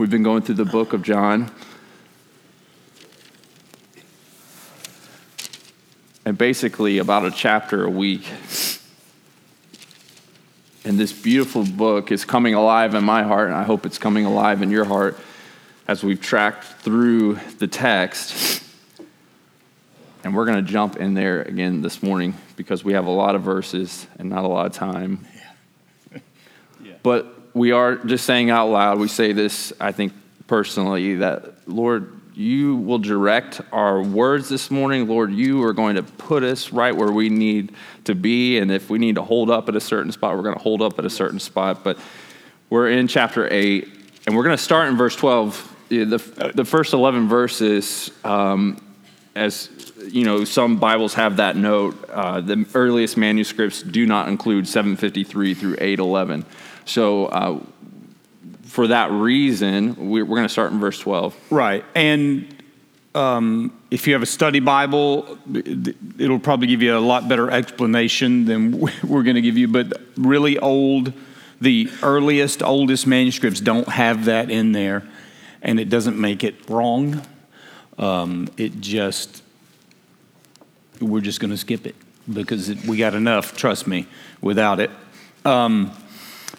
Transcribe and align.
We've 0.00 0.08
been 0.08 0.22
going 0.22 0.40
through 0.40 0.54
the 0.54 0.64
book 0.64 0.94
of 0.94 1.02
John. 1.02 1.50
And 6.24 6.38
basically, 6.38 6.96
about 6.96 7.26
a 7.26 7.30
chapter 7.30 7.84
a 7.84 7.90
week. 7.90 8.26
And 10.86 10.98
this 10.98 11.12
beautiful 11.12 11.66
book 11.66 12.10
is 12.10 12.24
coming 12.24 12.54
alive 12.54 12.94
in 12.94 13.04
my 13.04 13.24
heart, 13.24 13.48
and 13.48 13.54
I 13.54 13.64
hope 13.64 13.84
it's 13.84 13.98
coming 13.98 14.24
alive 14.24 14.62
in 14.62 14.70
your 14.70 14.86
heart 14.86 15.18
as 15.86 16.02
we've 16.02 16.18
tracked 16.18 16.64
through 16.64 17.34
the 17.58 17.66
text. 17.66 18.64
And 20.24 20.34
we're 20.34 20.46
going 20.46 20.64
to 20.64 20.72
jump 20.72 20.96
in 20.96 21.12
there 21.12 21.42
again 21.42 21.82
this 21.82 22.02
morning 22.02 22.38
because 22.56 22.82
we 22.82 22.94
have 22.94 23.04
a 23.04 23.10
lot 23.10 23.34
of 23.34 23.42
verses 23.42 24.06
and 24.18 24.30
not 24.30 24.44
a 24.44 24.48
lot 24.48 24.64
of 24.64 24.72
time. 24.72 25.26
Yeah. 26.10 26.18
yeah. 26.84 26.92
But 27.02 27.39
we 27.54 27.72
are 27.72 27.96
just 27.96 28.24
saying 28.24 28.50
out 28.50 28.68
loud, 28.68 28.98
we 28.98 29.08
say 29.08 29.32
this, 29.32 29.72
I 29.80 29.92
think 29.92 30.12
personally, 30.46 31.16
that 31.16 31.68
Lord, 31.68 32.20
you 32.34 32.76
will 32.76 32.98
direct 32.98 33.60
our 33.72 34.02
words 34.02 34.48
this 34.48 34.70
morning. 34.70 35.06
Lord, 35.08 35.32
you 35.32 35.62
are 35.64 35.72
going 35.72 35.96
to 35.96 36.02
put 36.02 36.42
us 36.42 36.72
right 36.72 36.94
where 36.94 37.10
we 37.12 37.28
need 37.28 37.74
to 38.04 38.14
be. 38.14 38.58
And 38.58 38.70
if 38.70 38.88
we 38.88 38.98
need 38.98 39.16
to 39.16 39.22
hold 39.22 39.50
up 39.50 39.68
at 39.68 39.76
a 39.76 39.80
certain 39.80 40.12
spot, 40.12 40.36
we're 40.36 40.42
going 40.42 40.56
to 40.56 40.62
hold 40.62 40.80
up 40.80 40.98
at 40.98 41.04
a 41.04 41.10
certain 41.10 41.38
spot. 41.38 41.84
But 41.84 41.98
we're 42.70 42.90
in 42.90 43.08
chapter 43.08 43.52
8, 43.52 43.88
and 44.26 44.36
we're 44.36 44.44
going 44.44 44.56
to 44.56 44.62
start 44.62 44.88
in 44.88 44.96
verse 44.96 45.16
12. 45.16 45.76
The, 45.88 46.52
the 46.54 46.64
first 46.64 46.92
11 46.92 47.28
verses, 47.28 48.12
um, 48.22 48.80
as 49.34 49.68
you 50.08 50.24
know, 50.24 50.44
some 50.44 50.78
Bibles 50.78 51.14
have 51.14 51.36
that 51.38 51.56
note. 51.56 52.08
Uh, 52.08 52.40
the 52.40 52.64
earliest 52.74 53.16
manuscripts 53.16 53.82
do 53.82 54.06
not 54.06 54.28
include 54.28 54.68
753 54.68 55.54
through 55.54 55.76
811. 55.80 56.44
So, 56.84 57.26
uh, 57.26 57.60
for 58.70 58.86
that 58.86 59.10
reason, 59.10 60.10
we're 60.10 60.24
going 60.24 60.44
to 60.44 60.48
start 60.48 60.70
in 60.70 60.78
verse 60.78 60.98
12. 61.00 61.36
Right. 61.50 61.84
And 61.96 62.62
um, 63.16 63.76
if 63.90 64.06
you 64.06 64.12
have 64.12 64.22
a 64.22 64.26
study 64.26 64.60
Bible, 64.60 65.38
it'll 66.18 66.38
probably 66.38 66.68
give 66.68 66.80
you 66.80 66.96
a 66.96 67.00
lot 67.00 67.28
better 67.28 67.50
explanation 67.50 68.44
than 68.44 68.80
we're 69.04 69.24
going 69.24 69.34
to 69.34 69.42
give 69.42 69.58
you. 69.58 69.66
But 69.66 70.00
really 70.16 70.58
old, 70.58 71.12
the 71.60 71.90
earliest, 72.02 72.62
oldest 72.62 73.06
manuscripts 73.06 73.60
don't 73.60 73.88
have 73.88 74.26
that 74.26 74.50
in 74.50 74.70
there, 74.72 75.02
and 75.62 75.80
it 75.80 75.88
doesn't 75.88 76.18
make 76.18 76.44
it 76.44 76.70
wrong. 76.70 77.22
Um, 77.98 78.48
it 78.56 78.80
just, 78.80 79.42
we're 81.00 81.20
just 81.20 81.40
going 81.40 81.50
to 81.50 81.56
skip 81.56 81.86
it 81.86 81.96
because 82.32 82.68
it, 82.68 82.86
we 82.86 82.96
got 82.96 83.14
enough, 83.14 83.56
trust 83.56 83.88
me, 83.88 84.06
without 84.40 84.78
it. 84.78 84.90
Um, 85.44 85.90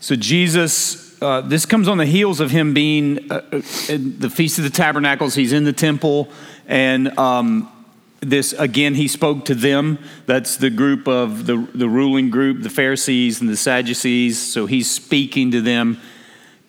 so 0.01 0.17
Jesus 0.17 1.09
uh, 1.21 1.39
this 1.39 1.65
comes 1.67 1.87
on 1.87 1.99
the 1.99 2.05
heels 2.05 2.39
of 2.39 2.49
him 2.49 2.73
being 2.73 3.31
uh, 3.31 3.35
uh 3.35 3.61
the 3.87 4.29
Feast 4.29 4.57
of 4.57 4.63
the 4.63 4.71
Tabernacles. 4.71 5.35
He's 5.35 5.53
in 5.53 5.63
the 5.63 5.73
temple, 5.73 6.29
and 6.67 7.15
um, 7.17 7.71
this 8.21 8.53
again, 8.53 8.93
he 8.95 9.07
spoke 9.07 9.45
to 9.45 9.55
them. 9.55 9.97
That's 10.25 10.57
the 10.57 10.69
group 10.69 11.07
of 11.07 11.45
the, 11.47 11.57
the 11.73 11.89
ruling 11.89 12.29
group, 12.29 12.61
the 12.61 12.69
Pharisees 12.69 13.41
and 13.41 13.49
the 13.49 13.57
Sadducees. 13.57 14.39
So 14.39 14.67
he's 14.67 14.89
speaking 14.89 15.51
to 15.51 15.61
them 15.61 15.99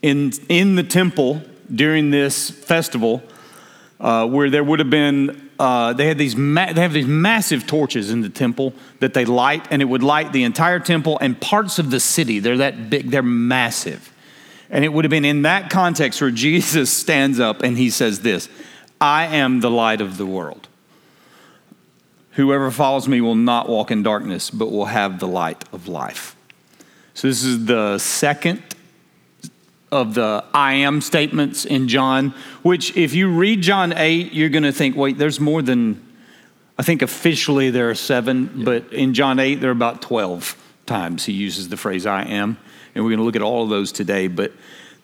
in, 0.01 0.33
in 0.49 0.77
the 0.77 0.83
temple 0.83 1.43
during 1.73 2.11
this 2.11 2.51
festival, 2.51 3.23
uh, 4.01 4.27
where 4.27 4.51
there 4.51 4.65
would 4.65 4.79
have 4.79 4.91
been 4.91 5.51
uh, 5.59 5.93
they 5.93 6.07
had 6.07 6.19
these 6.19 6.37
ma- 6.37 6.73
they 6.73 6.81
have 6.81 6.93
these 6.93 7.07
massive 7.07 7.67
torches 7.67 8.11
in 8.11 8.21
the 8.21 8.29
temple 8.29 8.75
that 9.01 9.15
they 9.15 9.25
light, 9.25 9.67
and 9.71 9.83
it 9.83 9.87
would 9.87 10.03
light 10.03 10.33
the 10.33 10.45
entire 10.45 10.81
temple 10.81 11.19
and 11.21 11.41
parts 11.41 11.79
of 11.79 11.91
the 11.91 12.01
city. 12.01 12.39
They're 12.39 12.59
that 12.59 12.91
big. 12.91 13.11
They're 13.11 13.23
massive. 13.23 14.13
And 14.71 14.85
it 14.85 14.89
would 14.93 15.05
have 15.05 15.11
been 15.11 15.27
in 15.27 15.43
that 15.43 15.69
context 15.71 16.21
where 16.21 16.31
Jesus 16.31 16.91
stands 16.97 17.39
up 17.39 17.63
and 17.63 17.77
he 17.77 17.91
says 17.91 18.21
this 18.21 18.49
I 19.01 19.27
am 19.27 19.61
the 19.61 19.71
light 19.71 20.01
of 20.01 20.17
the 20.17 20.27
world. 20.27 20.69
Whoever 22.33 22.71
follows 22.71 23.07
me 23.07 23.21
will 23.21 23.35
not 23.35 23.69
walk 23.69 23.91
in 23.91 24.03
darkness, 24.03 24.49
but 24.49 24.73
will 24.73 24.87
have 24.87 25.19
the 25.21 25.29
light 25.29 25.65
of 25.73 25.87
life. 25.87 26.35
So, 27.13 27.29
this 27.29 27.45
is 27.45 27.67
the 27.67 27.99
second 27.99 28.63
of 29.93 30.15
the 30.15 30.45
I 30.53 30.75
am 30.75 31.01
statements 31.01 31.65
in 31.65 31.87
John, 31.87 32.35
which, 32.63 32.97
if 32.97 33.15
you 33.15 33.29
read 33.29 33.63
John 33.63 33.93
8, 33.93 34.33
you're 34.33 34.49
going 34.49 34.65
to 34.65 34.73
think, 34.73 34.97
wait, 34.97 35.19
there's 35.19 35.39
more 35.39 35.63
than, 35.63 36.05
I 36.79 36.83
think 36.83 37.03
officially 37.03 37.71
there 37.71 37.91
are 37.91 37.95
seven, 37.95 38.51
yeah. 38.57 38.65
but 38.65 38.93
in 38.93 39.15
John 39.15 39.39
8, 39.39 39.57
there 39.57 39.71
are 39.71 39.73
about 39.73 40.03
12 40.03 40.57
times 40.87 41.27
he 41.27 41.33
uses 41.33 41.69
the 41.69 41.77
phrase 41.77 42.07
I 42.07 42.25
am 42.25 42.59
and 42.95 43.05
we're 43.05 43.11
going 43.11 43.19
to 43.19 43.25
look 43.25 43.37
at 43.37 43.43
all 43.43 43.65
of 43.65 43.71
those 43.71 43.93
today. 43.93 44.29
But 44.29 44.53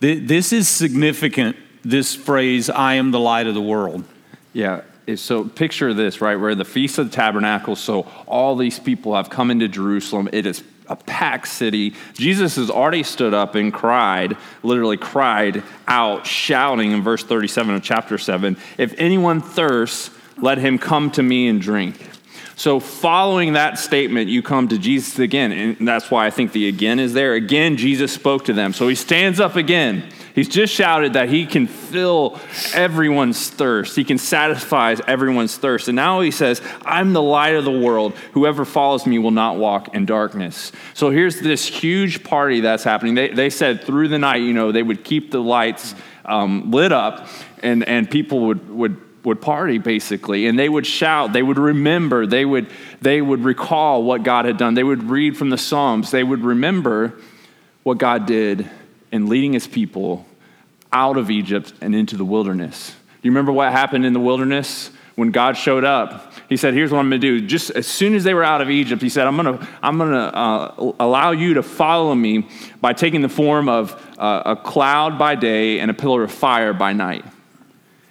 th- 0.01 0.27
this 0.27 0.53
is 0.53 0.69
significant, 0.69 1.57
this 1.83 2.15
phrase, 2.15 2.69
I 2.71 2.95
am 2.95 3.11
the 3.11 3.21
light 3.21 3.47
of 3.47 3.55
the 3.55 3.63
world. 3.63 4.05
Yeah. 4.53 4.83
So 5.17 5.45
picture 5.45 5.95
this, 5.95 6.21
right? 6.21 6.39
We're 6.39 6.51
at 6.51 6.59
the 6.59 6.65
Feast 6.65 6.99
of 6.99 7.11
the 7.11 7.17
Tabernacles. 7.17 7.81
So 7.81 8.03
all 8.27 8.57
these 8.57 8.79
people 8.79 9.15
have 9.15 9.31
come 9.31 9.51
into 9.51 9.69
Jerusalem. 9.69 10.29
It 10.33 10.45
is 10.45 10.63
a 10.89 10.97
packed 10.97 11.49
city. 11.49 11.95
Jesus 12.15 12.57
has 12.57 12.71
already 12.71 13.03
stood 13.03 13.35
up 13.35 13.55
and 13.55 13.73
cried, 13.73 14.37
literally 14.63 14.97
cried 14.97 15.63
out, 15.87 16.27
shouting 16.27 16.93
in 16.93 17.03
verse 17.03 17.23
37 17.23 17.75
of 17.75 17.83
chapter 17.83 18.19
7 18.19 18.57
If 18.77 18.95
anyone 18.99 19.41
thirsts, 19.41 20.11
let 20.37 20.59
him 20.59 20.79
come 20.79 21.11
to 21.13 21.23
me 21.23 21.49
and 21.49 21.61
drink. 21.61 22.08
So, 22.59 22.81
following 22.81 23.53
that 23.53 23.79
statement, 23.79 24.29
you 24.29 24.43
come 24.43 24.67
to 24.67 24.79
Jesus 24.79 25.21
again. 25.21 25.53
And 25.53 25.87
that's 25.87 26.11
why 26.11 26.27
I 26.27 26.31
think 26.31 26.51
the 26.51 26.67
again 26.67 26.99
is 26.99 27.13
there. 27.13 27.35
Again, 27.35 27.77
Jesus 27.77 28.13
spoke 28.13 28.47
to 28.47 28.53
them. 28.53 28.73
So, 28.73 28.89
he 28.89 28.97
stands 28.97 29.39
up 29.39 29.55
again. 29.55 30.11
He's 30.35 30.49
just 30.49 30.75
shouted 30.75 31.13
that 31.13 31.29
he 31.29 31.47
can 31.47 31.69
fill 31.69 32.41
everyone's 32.75 33.49
thirst. 33.49 33.95
He 33.95 34.03
can 34.03 34.19
satisfy 34.19 34.97
everyone's 35.07 35.57
thirst. 35.57 35.87
And 35.87 35.95
now 35.95 36.21
he 36.21 36.33
says, 36.33 36.61
I'm 36.85 37.13
the 37.13 37.23
light 37.23 37.55
of 37.55 37.65
the 37.65 37.71
world. 37.71 38.15
Whoever 38.33 38.65
follows 38.65 39.07
me 39.07 39.21
will 39.21 39.31
not 39.31 39.57
walk 39.57 39.95
in 39.95 40.05
darkness. 40.05 40.73
So 40.95 41.11
here's 41.11 41.41
this 41.41 41.65
huge 41.65 42.25
party 42.25 42.61
that's 42.61 42.83
happening. 42.83 43.15
They, 43.15 43.29
they 43.29 43.51
said 43.51 43.85
through 43.85 44.09
the 44.09 44.19
night, 44.19 44.43
you 44.43 44.53
know, 44.53 44.73
they 44.73 44.83
would 44.83 45.05
keep 45.05 45.31
the 45.31 45.41
lights 45.41 45.95
um, 46.25 46.73
lit 46.73 46.91
up 46.91 47.29
and, 47.63 47.85
and 47.85 48.11
people 48.11 48.47
would, 48.47 48.69
would 48.69 49.08
would 49.29 49.41
party 49.41 49.79
basically 49.79 50.47
and 50.47 50.59
they 50.59 50.69
would 50.69 50.87
shout 50.87 51.33
they 51.33 51.43
would 51.43 51.59
remember 51.59 52.27
they 52.27 52.45
would 52.45 52.67
they 53.01 53.21
would 53.21 53.45
recall 53.45 54.03
what 54.03 54.23
god 54.23 54.45
had 54.45 54.57
done. 54.57 54.75
They 54.75 54.83
would 54.83 55.05
read 55.05 55.37
from 55.37 55.51
the 55.51 55.59
psalms. 55.59 56.11
They 56.11 56.25
would 56.25 56.43
remember 56.43 57.15
what 57.83 57.99
god 57.99 58.27
did 58.27 58.69
in 59.13 59.29
leading 59.29 59.53
his 59.53 59.67
people 59.67 60.27
out 60.93 61.17
of 61.17 61.31
egypt 61.31 61.73
and 61.81 61.95
into 61.95 62.17
the 62.17 62.25
wilderness. 62.25 62.91
Do 62.91 63.29
you 63.29 63.31
remember 63.31 63.53
what 63.53 63.71
happened 63.71 64.05
in 64.05 64.13
the 64.13 64.21
wilderness 64.21 64.91
when 65.15 65.31
god 65.31 65.57
showed 65.57 65.85
up? 65.85 66.33
He 66.49 66.57
said 66.57 66.73
here's 66.73 66.91
what 66.91 66.99
i'm 66.99 67.11
going 67.11 67.21
to 67.21 67.41
do. 67.41 67.47
Just 67.47 67.71
as 67.71 67.87
soon 67.87 68.15
as 68.15 68.25
they 68.25 68.33
were 68.33 68.45
out 68.45 68.63
of 68.63 68.71
egypt 68.71 69.03
he 69.03 69.11
said 69.11 69.27
i'm 69.27 69.37
going 69.37 69.59
to 69.59 69.69
i'm 69.83 69.99
going 69.99 70.13
to 70.13 70.37
uh, 70.37 70.93
allow 70.99 71.33
you 71.33 71.55
to 71.55 71.63
follow 71.63 72.15
me 72.15 72.49
by 72.81 72.95
taking 72.95 73.21
the 73.21 73.29
form 73.29 73.69
of 73.69 73.93
uh, 74.19 74.43
a 74.47 74.57
cloud 74.57 75.19
by 75.19 75.35
day 75.35 75.81
and 75.81 75.91
a 75.91 75.95
pillar 75.95 76.23
of 76.23 76.33
fire 76.33 76.73
by 76.73 76.95
night 76.95 77.25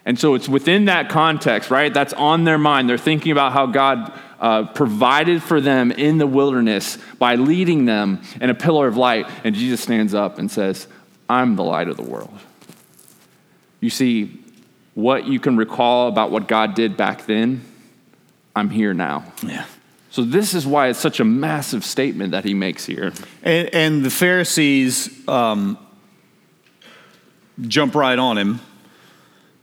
and 0.08 0.18
so 0.18 0.36
it's 0.36 0.48
within 0.48 0.86
that 0.86 1.10
context, 1.10 1.70
right? 1.70 1.94
That's 1.94 2.14
on 2.14 2.46
their 2.46 2.58
mind. 2.58 2.90
They're 2.90 2.98
thinking 2.98 3.34
about 3.34 3.52
how 3.52 3.66
God 3.66 4.18
uh, 4.40 4.64
provided 4.68 5.44
for 5.44 5.60
them 5.60 5.92
in 5.92 6.18
the 6.18 6.26
wilderness 6.26 6.98
by 7.20 7.36
leading 7.36 7.84
them 7.84 8.22
in 8.40 8.50
a 8.50 8.54
pillar 8.54 8.88
of 8.88 8.96
light. 8.96 9.30
And 9.44 9.54
Jesus 9.54 9.82
stands 9.82 10.14
up 10.14 10.40
and 10.40 10.50
says, 10.50 10.88
I'm 11.30 11.58
the 11.58 11.64
light 11.64 11.90
of 11.90 11.98
the 11.98 12.04
world. 12.04 12.40
You 13.82 13.90
see, 13.90 14.42
what 14.94 15.28
you 15.28 15.42
can 15.42 15.58
recall 15.58 16.08
about 16.08 16.32
what 16.32 16.48
God 16.48 16.74
did 16.74 16.96
back 16.96 17.26
then, 17.26 17.66
I'm 18.56 18.70
here 18.70 18.94
now. 18.94 19.26
Yeah. 19.44 19.66
So 20.10 20.24
this 20.24 20.54
is 20.54 20.66
why 20.66 20.88
it's 20.88 21.00
such 21.00 21.20
a 21.20 21.26
massive 21.26 21.84
statement 21.84 22.32
that 22.32 22.46
he 22.46 22.54
makes 22.54 22.86
here. 22.86 23.12
And, 23.44 23.76
and 23.76 24.06
the 24.06 24.10
Pharisees 24.10 25.28
um, 25.28 25.78
jump 27.68 27.94
right 27.94 28.18
on 28.18 28.38
him 28.38 28.62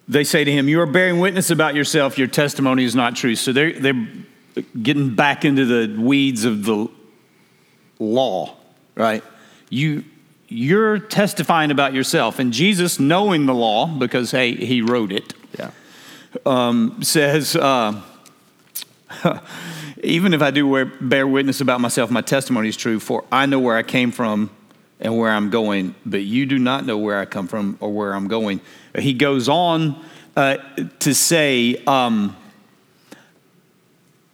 they 0.09 0.25
say 0.25 0.45
to 0.45 0.53
him, 0.53 0.69
You 0.69 0.81
are 0.81 0.87
bearing 0.87 1.19
witness 1.19 1.51
about 1.51 1.75
yourself, 1.75 2.19
your 2.19 2.27
testimony 2.27 2.85
is 2.85 2.95
not 2.95 3.17
true. 3.17 3.35
So 3.37 3.53
they're, 3.53 3.73
they're 3.73 4.07
getting 4.83 5.15
back 5.15 5.45
into 5.45 5.65
the 5.65 6.01
weeds 6.01 6.45
of 6.45 6.65
the 6.65 6.89
law, 7.99 8.57
right? 8.95 9.23
You, 9.71 10.05
you're 10.49 10.99
testifying 10.99 11.71
about 11.71 11.95
yourself. 11.95 12.39
And 12.39 12.53
Jesus, 12.53 13.01
knowing 13.01 13.47
the 13.47 13.55
law, 13.55 13.87
because, 13.87 14.31
hey, 14.31 14.55
he 14.55 14.83
wrote 14.83 15.13
it, 15.13 15.35
yeah. 15.59 15.71
um, 16.47 17.03
says, 17.03 17.57
uh, 17.57 18.01
Even 20.03 20.35
if 20.35 20.43
I 20.43 20.51
do 20.51 20.85
bear 21.01 21.27
witness 21.27 21.61
about 21.61 21.81
myself, 21.81 22.11
my 22.11 22.21
testimony 22.21 22.69
is 22.69 22.77
true, 22.77 23.01
for 23.01 23.25
I 23.33 23.47
know 23.47 23.59
where 23.59 23.77
I 23.77 23.83
came 23.83 24.11
from 24.13 24.51
and 25.01 25.19
where 25.19 25.31
I'm 25.31 25.51
going, 25.51 25.95
but 26.07 26.23
you 26.23 26.47
do 26.47 26.59
not 26.59 26.87
know 26.87 26.99
where 26.99 27.19
I 27.19 27.25
come 27.25 27.49
from 27.49 27.77
or 27.81 27.93
where 27.93 28.15
I'm 28.15 28.29
going. 28.29 28.61
He 28.99 29.13
goes 29.13 29.49
on 29.49 30.03
uh, 30.37 30.57
to 31.01 31.15
say, 31.15 31.83
um, 31.87 32.37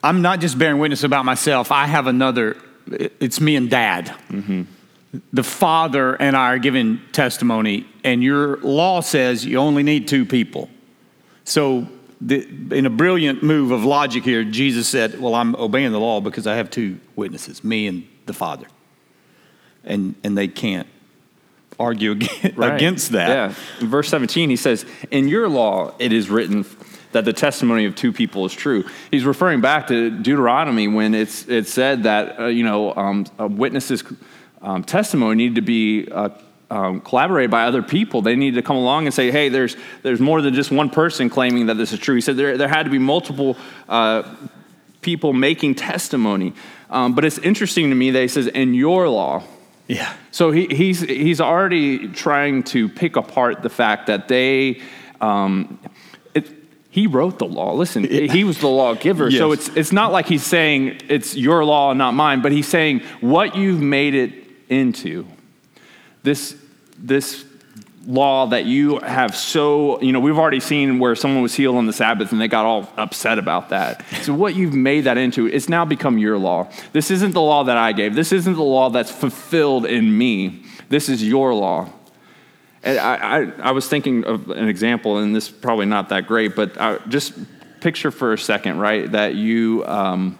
I'm 0.03 0.23
not 0.23 0.41
just 0.41 0.59
bearing 0.59 0.79
witness 0.79 1.05
about 1.05 1.25
myself, 1.25 1.73
I 1.73 1.87
have 1.87 2.07
another, 2.07 2.57
it's 2.89 3.41
me 3.41 3.57
and 3.57 3.71
dad. 3.71 4.15
Mm-hmm. 4.29 4.63
the 5.33 5.43
Father 5.43 6.15
and 6.15 6.37
I 6.37 6.53
are 6.53 6.59
giving 6.59 7.01
testimony, 7.13 7.87
and 8.05 8.23
your 8.23 8.59
law 8.59 9.01
says 9.01 9.45
you 9.45 9.59
only 9.59 9.83
need 9.83 10.09
two 10.09 10.25
people. 10.25 10.71
So, 11.45 11.89
the, 12.23 12.47
in 12.71 12.85
a 12.85 12.91
brilliant 12.91 13.43
move 13.43 13.71
of 13.71 13.85
logic 13.85 14.25
here, 14.25 14.45
Jesus 14.45 14.87
said, 14.87 15.19
Well, 15.19 15.35
I'm 15.35 15.57
obeying 15.57 15.93
the 15.93 16.01
law 16.01 16.21
because 16.21 16.47
I 16.47 16.57
have 16.57 16.71
two 16.71 17.01
witnesses, 17.17 17.65
me 17.65 17.87
and 17.87 18.07
the 18.27 18.35
Father. 18.35 18.67
And, 19.85 20.15
and 20.23 20.37
they 20.37 20.49
can't 20.49 20.87
argue 21.79 22.11
against, 22.13 22.57
Right. 22.57 22.75
against 22.75 23.13
that. 23.13 23.29
Yeah. 23.29 23.55
In 23.81 23.89
verse 23.89 24.09
17, 24.09 24.51
he 24.51 24.57
says, 24.57 24.85
In 25.11 25.29
your 25.29 25.49
law 25.49 25.95
it 25.99 26.13
is 26.13 26.29
written 26.31 26.65
that 27.13 27.25
the 27.25 27.33
testimony 27.33 27.87
of 27.87 27.95
two 27.97 28.13
people 28.13 28.45
is 28.47 28.53
true. 28.53 28.85
He's 29.11 29.25
referring 29.25 29.61
back 29.61 29.89
to 29.89 30.11
Deuteronomy 30.11 30.87
when 30.87 31.15
it's, 31.15 31.49
it 31.49 31.67
said 31.67 32.05
that, 32.05 32.39
uh, 32.39 32.47
you 32.47 32.63
know, 32.63 32.95
um, 32.95 33.27
a 33.39 33.49
witness's 33.49 34.05
um, 34.63 34.85
testimony 34.85 35.35
needed 35.37 35.57
to 35.57 35.63
be 35.63 36.09
uh, 36.11 36.29
um, 36.71 37.01
collaborated 37.01 37.51
by 37.51 37.65
other 37.65 37.83
people. 37.83 38.23
They 38.23 38.37
needed 38.37 38.57
to 38.57 38.63
come 38.63 38.77
along 38.77 39.07
and 39.07 39.15
say, 39.15 39.33
hey, 39.33 39.49
there's, 39.49 39.77
there's 40.03 40.21
more 40.21 40.41
than 40.41 40.55
just 40.55 40.71
one 40.71 40.89
person 40.89 41.29
claiming 41.29 41.67
that 41.67 41.77
this 41.77 41.93
is 41.93 41.99
true. 41.99 42.15
He 42.15 42.21
said 42.21 42.37
there, 42.37 42.57
there 42.57 42.69
had 42.69 42.85
to 42.85 42.91
be 42.91 42.99
multiple 42.99 43.57
uh, 43.89 44.23
people 45.01 45.33
making 45.33 45.75
testimony. 45.75 46.53
Um, 46.91 47.15
but 47.15 47.25
it's 47.25 47.39
interesting 47.39 47.89
to 47.89 47.97
me 47.97 48.13
that 48.13 48.21
he 48.21 48.29
says, 48.29 48.47
in 48.47 48.75
your 48.75 49.09
law, 49.09 49.43
Yeah. 49.91 50.15
so 50.31 50.53
he, 50.53 50.67
he's, 50.67 51.01
he's 51.01 51.41
already 51.41 52.09
trying 52.09 52.63
to 52.65 52.89
pick 52.89 53.17
apart 53.17 53.63
the 53.63 53.69
fact 53.69 54.07
that 54.07 54.29
they, 54.29 54.81
um, 55.21 55.81
it, 56.33 56.49
he 56.91 57.09
wrote 57.09 57.41
the 57.41 57.47
law. 57.47 57.75
Listen, 57.75 58.05
he 58.05 58.45
was 58.45 58.59
the 58.59 58.69
lawgiver. 58.69 59.31
So 59.33 59.51
it's, 59.51 59.69
it's 59.71 59.91
not 59.91 60.13
like 60.13 60.27
he's 60.27 60.45
saying 60.45 61.01
it's 61.09 61.37
your 61.37 61.65
law 61.65 61.91
and 61.91 61.99
not 61.99 62.15
mine, 62.15 62.41
but 62.41 62.53
he's 62.53 62.69
saying 62.69 63.01
what 63.21 63.57
you've 63.57 63.81
made 63.81 64.15
it 64.15 64.33
into, 64.69 65.27
this, 66.23 66.57
this 66.97 67.45
law 68.11 68.47
that 68.47 68.67
you 68.67 68.99
have 68.99 69.37
so, 69.37 70.01
you 70.03 70.11
know, 70.11 70.19
we've 70.19 70.39
already 70.39 70.61
seen 70.61 70.99
where 70.99 71.15
someone 71.15 71.43
was 71.43 71.55
healed 71.55 71.77
on 71.77 71.87
the 71.87 71.93
Sabbath 71.93 72.33
and 72.33 72.41
they 72.41 72.49
got 72.49 72.67
all 72.67 72.93
upset 72.97 73.39
about 73.39 73.69
that. 73.69 74.05
So, 74.23 74.35
what 74.35 74.57
you've 74.57 74.75
made 74.75 75.03
that 75.03 75.17
into, 75.17 75.47
it's 75.47 75.69
now 75.69 75.85
become 75.85 76.19
your 76.19 76.37
law. 76.37 76.69
This 76.93 77.11
isn't 77.11 77.33
the 77.33 77.41
law 77.41 77.65
that 77.65 77.77
I 77.77 77.93
gave. 77.93 78.15
This 78.15 78.33
isn't 78.33 78.55
the 78.55 78.63
law 78.63 78.91
that's 78.91 79.11
fulfilled 79.11 79.87
in 79.87 80.17
me. 80.17 80.65
This 80.89 81.09
is 81.09 81.27
your 81.27 81.55
law. 81.55 81.89
And 82.83 82.99
I, 82.99 83.15
I, 83.15 83.53
I 83.63 83.71
was 83.71 83.87
thinking 83.89 84.25
of 84.25 84.51
an 84.51 84.69
example, 84.69 85.19
and 85.19 85.37
this 85.37 85.47
is 85.49 85.53
probably 85.53 85.87
not 85.87 86.09
that 86.09 86.27
great, 86.27 86.57
but 86.57 86.81
I, 86.81 86.99
just 87.09 87.35
picture 87.81 88.11
for 88.11 88.33
a 88.33 88.39
second, 88.39 88.79
right, 88.79 89.11
that 89.13 89.37
you 89.37 89.85
um, 89.87 90.40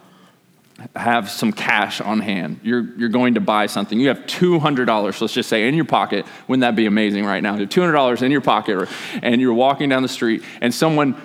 have 0.95 1.29
some 1.29 1.51
cash 1.51 2.01
on 2.01 2.19
hand. 2.19 2.59
You're, 2.63 2.83
you're 2.97 3.09
going 3.09 3.35
to 3.35 3.41
buy 3.41 3.65
something. 3.67 3.99
You 3.99 4.09
have 4.09 4.19
$200, 4.19 5.21
let's 5.21 5.33
just 5.33 5.49
say, 5.49 5.67
in 5.67 5.75
your 5.75 5.85
pocket. 5.85 6.25
Wouldn't 6.47 6.61
that 6.61 6.75
be 6.75 6.85
amazing 6.85 7.25
right 7.25 7.41
now? 7.41 7.53
You 7.53 7.61
have 7.61 7.69
$200 7.69 8.21
in 8.21 8.31
your 8.31 8.41
pocket, 8.41 8.89
and 9.21 9.41
you're 9.41 9.53
walking 9.53 9.89
down 9.89 10.03
the 10.03 10.09
street, 10.09 10.43
and 10.61 10.73
someone 10.73 11.19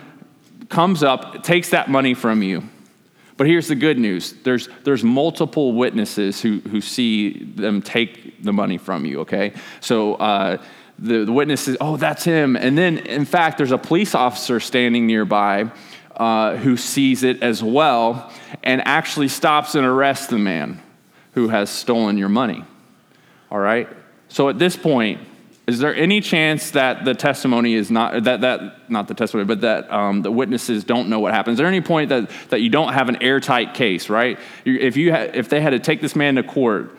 comes 0.68 1.02
up, 1.02 1.42
takes 1.42 1.70
that 1.70 1.88
money 1.88 2.14
from 2.14 2.42
you. 2.42 2.62
But 3.36 3.46
here's 3.46 3.68
the 3.68 3.74
good 3.74 3.98
news 3.98 4.32
there's, 4.44 4.68
there's 4.84 5.04
multiple 5.04 5.72
witnesses 5.72 6.40
who, 6.40 6.60
who 6.60 6.80
see 6.80 7.44
them 7.44 7.82
take 7.82 8.42
the 8.42 8.52
money 8.52 8.78
from 8.78 9.04
you, 9.04 9.20
okay? 9.20 9.52
So 9.80 10.14
uh, 10.14 10.58
the, 10.98 11.24
the 11.24 11.32
witness 11.32 11.62
says, 11.62 11.76
oh, 11.80 11.96
that's 11.96 12.24
him. 12.24 12.56
And 12.56 12.76
then, 12.76 12.98
in 12.98 13.24
fact, 13.24 13.58
there's 13.58 13.72
a 13.72 13.78
police 13.78 14.14
officer 14.14 14.60
standing 14.60 15.06
nearby 15.06 15.70
uh, 16.16 16.56
who 16.56 16.76
sees 16.76 17.22
it 17.22 17.42
as 17.42 17.62
well 17.62 18.32
and 18.62 18.86
actually 18.86 19.28
stops 19.28 19.74
and 19.74 19.86
arrests 19.86 20.26
the 20.28 20.38
man 20.38 20.80
who 21.32 21.48
has 21.48 21.68
stolen 21.68 22.16
your 22.16 22.28
money. 22.28 22.64
All 23.50 23.58
right? 23.58 23.88
So 24.28 24.48
at 24.48 24.58
this 24.58 24.76
point, 24.76 25.20
is 25.66 25.80
there 25.80 25.94
any 25.94 26.20
chance 26.20 26.70
that 26.72 27.04
the 27.04 27.14
testimony 27.14 27.74
is 27.74 27.90
not 27.90 28.22
that 28.24 28.40
that 28.42 28.88
not 28.88 29.08
the 29.08 29.14
testimony, 29.14 29.46
but 29.46 29.62
that 29.62 29.92
um, 29.92 30.22
the 30.22 30.30
witnesses 30.30 30.84
don't 30.84 31.08
know 31.08 31.18
what 31.18 31.34
happens 31.34 31.54
Is 31.54 31.58
there 31.58 31.66
any 31.66 31.80
point 31.80 32.10
that 32.10 32.30
that 32.50 32.60
you 32.60 32.70
don't 32.70 32.92
have 32.92 33.08
an 33.08 33.20
airtight 33.20 33.74
case, 33.74 34.08
right? 34.08 34.38
If 34.64 34.96
you 34.96 35.10
had, 35.10 35.34
if 35.34 35.48
they 35.48 35.60
had 35.60 35.70
to 35.70 35.80
take 35.80 36.00
this 36.00 36.14
man 36.14 36.36
to 36.36 36.44
court 36.44 36.96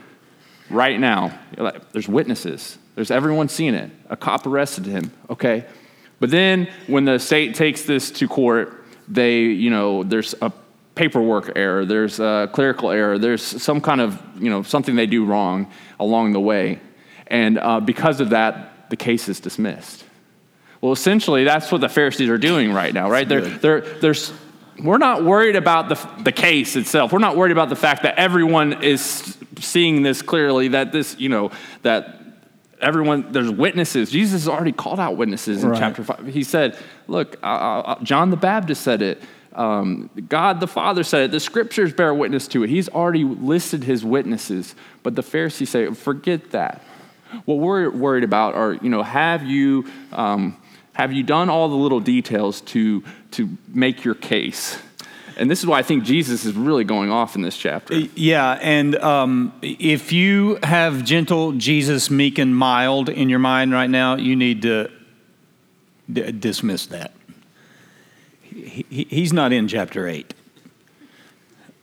right 0.70 1.00
now, 1.00 1.40
like, 1.58 1.92
there's 1.94 2.10
witnesses, 2.10 2.78
there's 2.96 3.10
everyone 3.10 3.48
seeing 3.48 3.74
it. 3.74 3.90
A 4.10 4.18
cop 4.18 4.46
arrested 4.46 4.86
him, 4.86 5.14
okay, 5.30 5.66
but 6.20 6.30
then 6.30 6.68
when 6.88 7.06
the 7.06 7.20
state 7.20 7.56
takes 7.56 7.84
this 7.84 8.12
to 8.12 8.28
court, 8.28 8.77
they 9.08 9.42
you 9.44 9.70
know 9.70 10.04
there's 10.04 10.36
a 10.42 10.52
paperwork 10.96 11.52
error, 11.56 11.86
there's 11.86 12.20
a 12.20 12.50
clerical 12.52 12.90
error, 12.90 13.18
there's 13.18 13.44
some 13.44 13.80
kind 13.82 14.02
of 14.02 14.22
you 14.40 14.50
know 14.50 14.64
something 14.64 14.96
they 14.96 15.06
do 15.06 15.26
wrong 15.26 15.72
along 16.00 16.34
the 16.34 16.40
way. 16.40 16.80
And 17.28 17.58
uh, 17.60 17.80
because 17.82 18.22
of 18.22 18.30
that, 18.30 18.90
the 18.90 18.96
case 18.96 19.28
is 19.28 19.40
dismissed. 19.40 20.06
Well, 20.82 20.92
essentially, 20.92 21.44
that's 21.44 21.72
what 21.72 21.82
the 21.82 21.90
Pharisees 21.90 22.30
are 22.30 22.38
doing 22.38 22.72
right 22.72 22.94
now, 22.94 23.10
right? 23.10 23.28
They're, 23.28 23.42
they're, 23.42 23.82
they're, 23.82 24.16
we're 24.82 25.00
not 25.00 25.24
worried 25.24 25.56
about 25.56 25.90
the, 25.90 26.24
the 26.24 26.32
case 26.32 26.76
itself. 26.76 27.12
We're 27.12 27.20
not 27.20 27.36
worried 27.36 27.52
about 27.52 27.70
the 27.70 27.76
fact 27.76 28.04
that 28.04 28.16
everyone 28.18 28.84
is 28.84 29.38
seeing 29.60 30.04
this 30.04 30.22
clearly, 30.22 30.70
that 30.70 30.92
this, 30.92 31.20
you 31.20 31.30
know, 31.30 31.52
that 31.82 32.22
everyone, 32.82 33.32
there's 33.32 33.50
witnesses. 33.52 34.12
Jesus 34.12 34.44
has 34.44 34.48
already 34.48 34.72
called 34.72 35.00
out 35.00 35.18
witnesses 35.18 35.64
in 35.64 35.70
Right. 35.70 35.80
chapter 35.80 36.04
5. 36.04 36.28
He 36.28 36.44
said, 36.44 36.78
look, 37.08 37.38
uh, 37.44 37.46
uh, 37.46 38.04
John 38.04 38.30
the 38.30 38.38
Baptist 38.38 38.82
said 38.82 39.02
it. 39.02 39.22
Um, 39.54 40.10
God 40.30 40.60
the 40.60 40.68
Father 40.68 41.04
said 41.04 41.24
it. 41.24 41.32
The 41.32 41.40
scriptures 41.40 41.92
bear 41.92 42.14
witness 42.14 42.48
to 42.50 42.64
it. 42.64 42.70
He's 42.70 42.90
already 42.90 43.24
listed 43.24 43.84
his 43.84 44.06
witnesses. 44.06 44.76
But 45.02 45.16
the 45.16 45.24
Pharisees 45.24 45.70
say, 45.70 45.92
forget 45.94 46.52
that. 46.52 46.82
What 47.46 47.56
we're 47.58 47.90
worried 47.90 48.24
about 48.24 48.54
are, 48.56 48.74
you 48.74 48.90
know, 48.90 49.04
have 49.04 49.44
you, 49.44 49.90
um, 50.14 50.56
have 50.94 51.12
you 51.12 51.24
done 51.24 51.50
all 51.50 51.70
the 51.70 51.76
little 51.76 52.00
details 52.00 52.62
to, 52.62 53.04
to 53.32 53.50
make 53.68 54.04
your 54.06 54.16
case? 54.16 54.80
And 55.38 55.50
this 55.52 55.60
is 55.60 55.66
why 55.68 55.80
I 55.80 55.84
think 55.84 56.04
Jesus 56.04 56.46
is 56.46 56.54
really 56.56 56.84
going 56.84 57.12
off 57.12 57.36
in 57.36 57.42
this 57.44 57.56
chapter. 57.56 57.94
Yeah, 58.16 58.58
and 58.62 58.96
um, 58.98 59.54
if 59.62 60.12
you 60.12 60.58
have 60.64 61.04
gentle 61.06 61.52
Jesus, 61.54 62.10
meek 62.10 62.40
and 62.40 62.56
mild 62.56 63.08
in 63.10 63.30
your 63.30 63.40
mind 63.40 63.72
right 63.72 63.90
now, 63.90 64.16
you 64.16 64.36
need 64.36 64.64
to 64.64 64.90
d- 66.12 66.32
dismiss 66.32 66.88
that. 66.88 67.14
He, 68.42 68.86
he- 68.90 69.08
he's 69.10 69.32
not 69.32 69.54
in 69.54 69.68
chapter 69.68 70.08
8. 70.08 70.34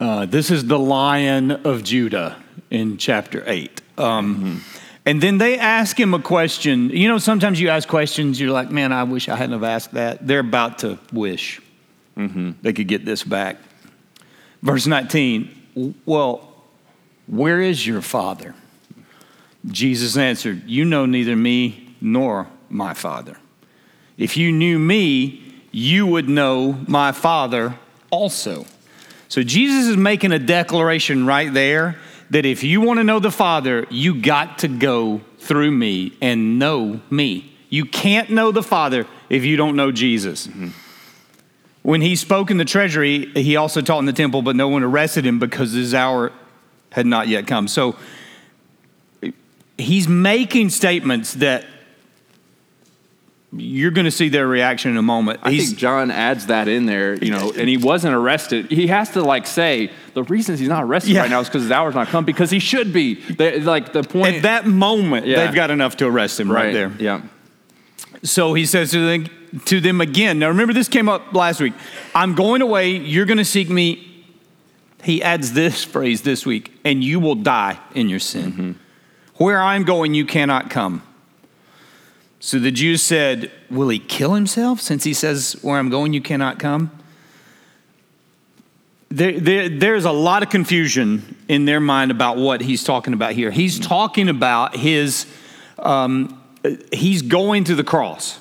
Uh, 0.00 0.26
this 0.26 0.50
is 0.50 0.66
the 0.66 0.78
lion 0.78 1.50
of 1.52 1.82
Judah 1.84 2.42
in 2.70 2.96
chapter 2.98 3.42
8. 3.46 3.80
Um, 3.98 4.62
And 5.06 5.20
then 5.20 5.36
they 5.38 5.58
ask 5.58 6.00
him 6.00 6.14
a 6.14 6.18
question. 6.18 6.88
You 6.90 7.08
know, 7.08 7.18
sometimes 7.18 7.60
you 7.60 7.68
ask 7.68 7.86
questions, 7.86 8.40
you're 8.40 8.50
like, 8.50 8.70
man, 8.70 8.90
I 8.90 9.04
wish 9.04 9.28
I 9.28 9.36
hadn't 9.36 9.52
have 9.52 9.62
asked 9.62 9.92
that. 9.92 10.26
They're 10.26 10.40
about 10.40 10.78
to 10.78 10.98
wish 11.12 11.60
they 12.16 12.72
could 12.72 12.88
get 12.88 13.04
this 13.04 13.22
back. 13.22 13.56
Verse 14.62 14.86
19, 14.86 15.94
well, 16.06 16.54
where 17.26 17.60
is 17.60 17.86
your 17.86 18.02
father? 18.02 18.54
Jesus 19.66 20.16
answered, 20.16 20.62
You 20.66 20.84
know 20.84 21.06
neither 21.06 21.36
me 21.36 21.96
nor 22.00 22.48
my 22.68 22.94
father. 22.94 23.36
If 24.16 24.36
you 24.36 24.52
knew 24.52 24.78
me, 24.78 25.42
you 25.72 26.06
would 26.06 26.28
know 26.28 26.78
my 26.86 27.12
father 27.12 27.78
also. 28.10 28.66
So 29.28 29.42
Jesus 29.42 29.86
is 29.86 29.96
making 29.96 30.32
a 30.32 30.38
declaration 30.38 31.26
right 31.26 31.52
there 31.52 31.96
that 32.30 32.46
if 32.46 32.62
you 32.62 32.80
want 32.80 32.98
to 32.98 33.04
know 33.04 33.18
the 33.18 33.30
Father, 33.30 33.86
you 33.90 34.20
got 34.20 34.58
to 34.58 34.68
go 34.68 35.20
through 35.38 35.70
me 35.70 36.12
and 36.20 36.58
know 36.58 37.00
me. 37.10 37.52
You 37.68 37.84
can't 37.84 38.30
know 38.30 38.52
the 38.52 38.62
Father 38.62 39.06
if 39.28 39.44
you 39.44 39.56
don't 39.56 39.76
know 39.76 39.90
Jesus. 39.90 40.46
Mm-hmm. 40.46 40.68
When 41.84 42.00
he 42.00 42.16
spoke 42.16 42.50
in 42.50 42.56
the 42.56 42.64
treasury, 42.64 43.26
he 43.34 43.56
also 43.56 43.82
taught 43.82 43.98
in 43.98 44.06
the 44.06 44.12
temple, 44.14 44.40
but 44.40 44.56
no 44.56 44.68
one 44.68 44.82
arrested 44.82 45.26
him 45.26 45.38
because 45.38 45.72
his 45.72 45.92
hour 45.92 46.32
had 46.92 47.04
not 47.04 47.28
yet 47.28 47.46
come. 47.46 47.68
So 47.68 47.94
he's 49.76 50.08
making 50.08 50.70
statements 50.70 51.34
that 51.34 51.66
you're 53.52 53.90
going 53.90 54.06
to 54.06 54.10
see 54.10 54.30
their 54.30 54.46
reaction 54.48 54.92
in 54.92 54.96
a 54.96 55.02
moment. 55.02 55.40
I 55.42 55.50
He's- 55.50 55.66
think 55.66 55.78
John 55.78 56.10
adds 56.10 56.46
that 56.46 56.68
in 56.68 56.86
there, 56.86 57.16
you 57.16 57.30
know, 57.30 57.52
and 57.54 57.68
he 57.68 57.76
wasn't 57.76 58.14
arrested. 58.14 58.70
He 58.70 58.86
has 58.86 59.10
to 59.10 59.20
like 59.22 59.46
say 59.46 59.90
the 60.14 60.22
reasons 60.24 60.60
he's 60.60 60.70
not 60.70 60.84
arrested 60.84 61.12
Yeah. 61.12 61.20
right 61.20 61.30
now 61.30 61.40
is 61.40 61.48
because 61.48 61.62
his 61.64 61.70
hour's 61.70 61.94
not 61.94 62.08
come 62.08 62.24
because 62.24 62.50
he 62.50 62.60
should 62.60 62.94
be. 62.94 63.14
They, 63.16 63.60
like 63.60 63.92
the 63.92 64.02
point 64.02 64.36
at 64.36 64.42
that 64.42 64.66
moment, 64.66 65.26
Yeah. 65.26 65.44
they've 65.44 65.54
got 65.54 65.70
enough 65.70 65.98
to 65.98 66.06
arrest 66.06 66.40
him 66.40 66.50
right, 66.50 66.72
there. 66.72 66.92
Yeah. 66.98 67.20
So 68.24 68.54
he 68.54 68.66
says 68.66 68.90
to 68.90 69.06
them, 69.06 69.60
to 69.66 69.80
them 69.80 70.00
again. 70.00 70.38
Now 70.38 70.48
remember, 70.48 70.72
this 70.72 70.88
came 70.88 71.08
up 71.08 71.32
last 71.32 71.60
week. 71.60 71.74
I'm 72.14 72.34
going 72.34 72.62
away. 72.62 72.90
You're 72.90 73.26
going 73.26 73.38
to 73.38 73.44
seek 73.44 73.68
me. 73.68 74.10
He 75.02 75.22
adds 75.22 75.52
this 75.52 75.84
phrase 75.84 76.22
this 76.22 76.46
week, 76.46 76.72
and 76.84 77.04
you 77.04 77.20
will 77.20 77.34
die 77.34 77.78
in 77.94 78.08
your 78.08 78.18
sin. 78.18 78.78
Where 79.34 79.60
I'm 79.60 79.84
going, 79.84 80.14
you 80.14 80.24
cannot 80.24 80.70
come. 80.70 81.02
So 82.40 82.58
the 82.58 82.70
Jews 82.70 83.02
said, 83.02 83.52
Will 83.70 83.90
he 83.90 83.98
kill 83.98 84.34
himself 84.34 84.80
since 84.80 85.04
he 85.04 85.12
says, 85.12 85.58
Where 85.62 85.78
I'm 85.78 85.90
going, 85.90 86.14
you 86.14 86.22
cannot 86.22 86.58
come? 86.58 86.90
there, 89.14 89.38
there, 89.38 89.68
there's 89.68 90.04
a 90.04 90.12
lot 90.12 90.42
of 90.42 90.50
confusion 90.50 91.36
in 91.46 91.66
their 91.66 91.78
mind 91.78 92.10
about 92.10 92.36
what 92.36 92.60
he's 92.60 92.82
talking 92.82 93.14
about 93.14 93.32
here. 93.32 93.52
He's 93.52 93.78
talking 93.78 94.28
about 94.28 94.76
his, 94.76 95.26
um, 95.78 96.42
he's 96.92 97.22
going 97.22 97.64
to 97.64 97.74
the 97.74 97.84
cross. 97.84 98.38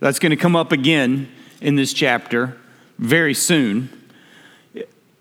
That's 0.00 0.18
going 0.18 0.30
to 0.30 0.36
come 0.36 0.56
up 0.56 0.72
again 0.72 1.28
in 1.60 1.76
this 1.76 1.92
chapter 1.92 2.56
very 2.98 3.34
soon. 3.34 3.90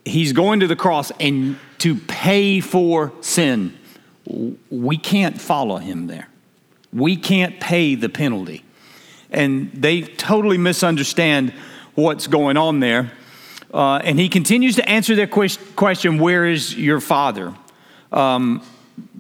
He's 0.06 0.34
going 0.34 0.62
to 0.62 0.68
the 0.68 0.76
cross 0.76 1.12
and 1.20 1.58
to 1.80 1.96
pay 1.96 2.60
for 2.60 3.14
sin. 3.22 3.78
We 4.70 4.98
can't 4.98 5.40
follow 5.40 5.78
him 5.78 6.08
there. 6.08 6.30
We 6.92 7.16
can't 7.16 7.60
pay 7.60 7.96
the 7.96 8.10
penalty. 8.10 8.64
And 9.32 9.72
they 9.74 10.02
totally 10.02 10.58
misunderstand 10.58 11.54
what's 11.96 12.28
going 12.28 12.58
on 12.58 12.80
there. 12.80 13.12
Uh, 13.74 13.98
and 13.98 14.20
he 14.20 14.30
continues 14.30 14.76
to 14.78 14.90
answer 14.90 15.16
their 15.16 15.28
question 15.28 16.18
Where 16.18 16.46
is 16.46 16.76
your 16.76 17.00
father? 17.00 17.54
Um, 18.12 18.64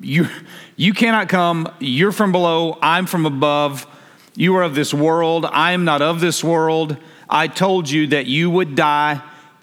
you, 0.01 0.27
you 0.75 0.93
cannot 0.93 1.29
come. 1.29 1.71
You're 1.79 2.11
from 2.11 2.31
below. 2.31 2.77
I'm 2.81 3.05
from 3.05 3.25
above. 3.25 3.87
You 4.35 4.55
are 4.55 4.63
of 4.63 4.75
this 4.75 4.93
world. 4.93 5.45
I 5.45 5.73
am 5.73 5.85
not 5.85 6.01
of 6.01 6.21
this 6.21 6.43
world. 6.43 6.97
I 7.29 7.47
told 7.47 7.89
you 7.89 8.07
that 8.07 8.25
you 8.25 8.49
would 8.49 8.75
die 8.75 9.21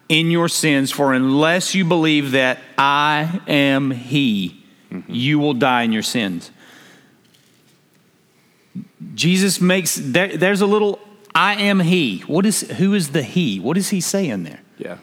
in 0.08 0.30
your 0.30 0.48
sins, 0.48 0.92
for 0.92 1.12
unless 1.12 1.74
you 1.74 1.84
believe 1.84 2.30
that 2.30 2.60
I 2.78 3.40
am 3.48 3.90
He, 3.90 4.62
mm-hmm. 4.90 5.12
you 5.12 5.40
will 5.40 5.54
die 5.54 5.82
in 5.82 5.92
your 5.92 6.02
sins. 6.02 6.50
Jesus 9.14 9.60
makes 9.60 9.96
there, 9.96 10.36
there's 10.36 10.60
a 10.60 10.66
little 10.66 11.00
I 11.34 11.54
am 11.54 11.80
He. 11.80 12.20
What 12.20 12.46
is 12.46 12.60
who 12.72 12.94
is 12.94 13.10
the 13.10 13.22
He? 13.22 13.58
What 13.58 13.76
is 13.76 13.88
He 13.90 14.00
saying 14.00 14.44
there? 14.44 14.60
Yeah, 14.78 14.98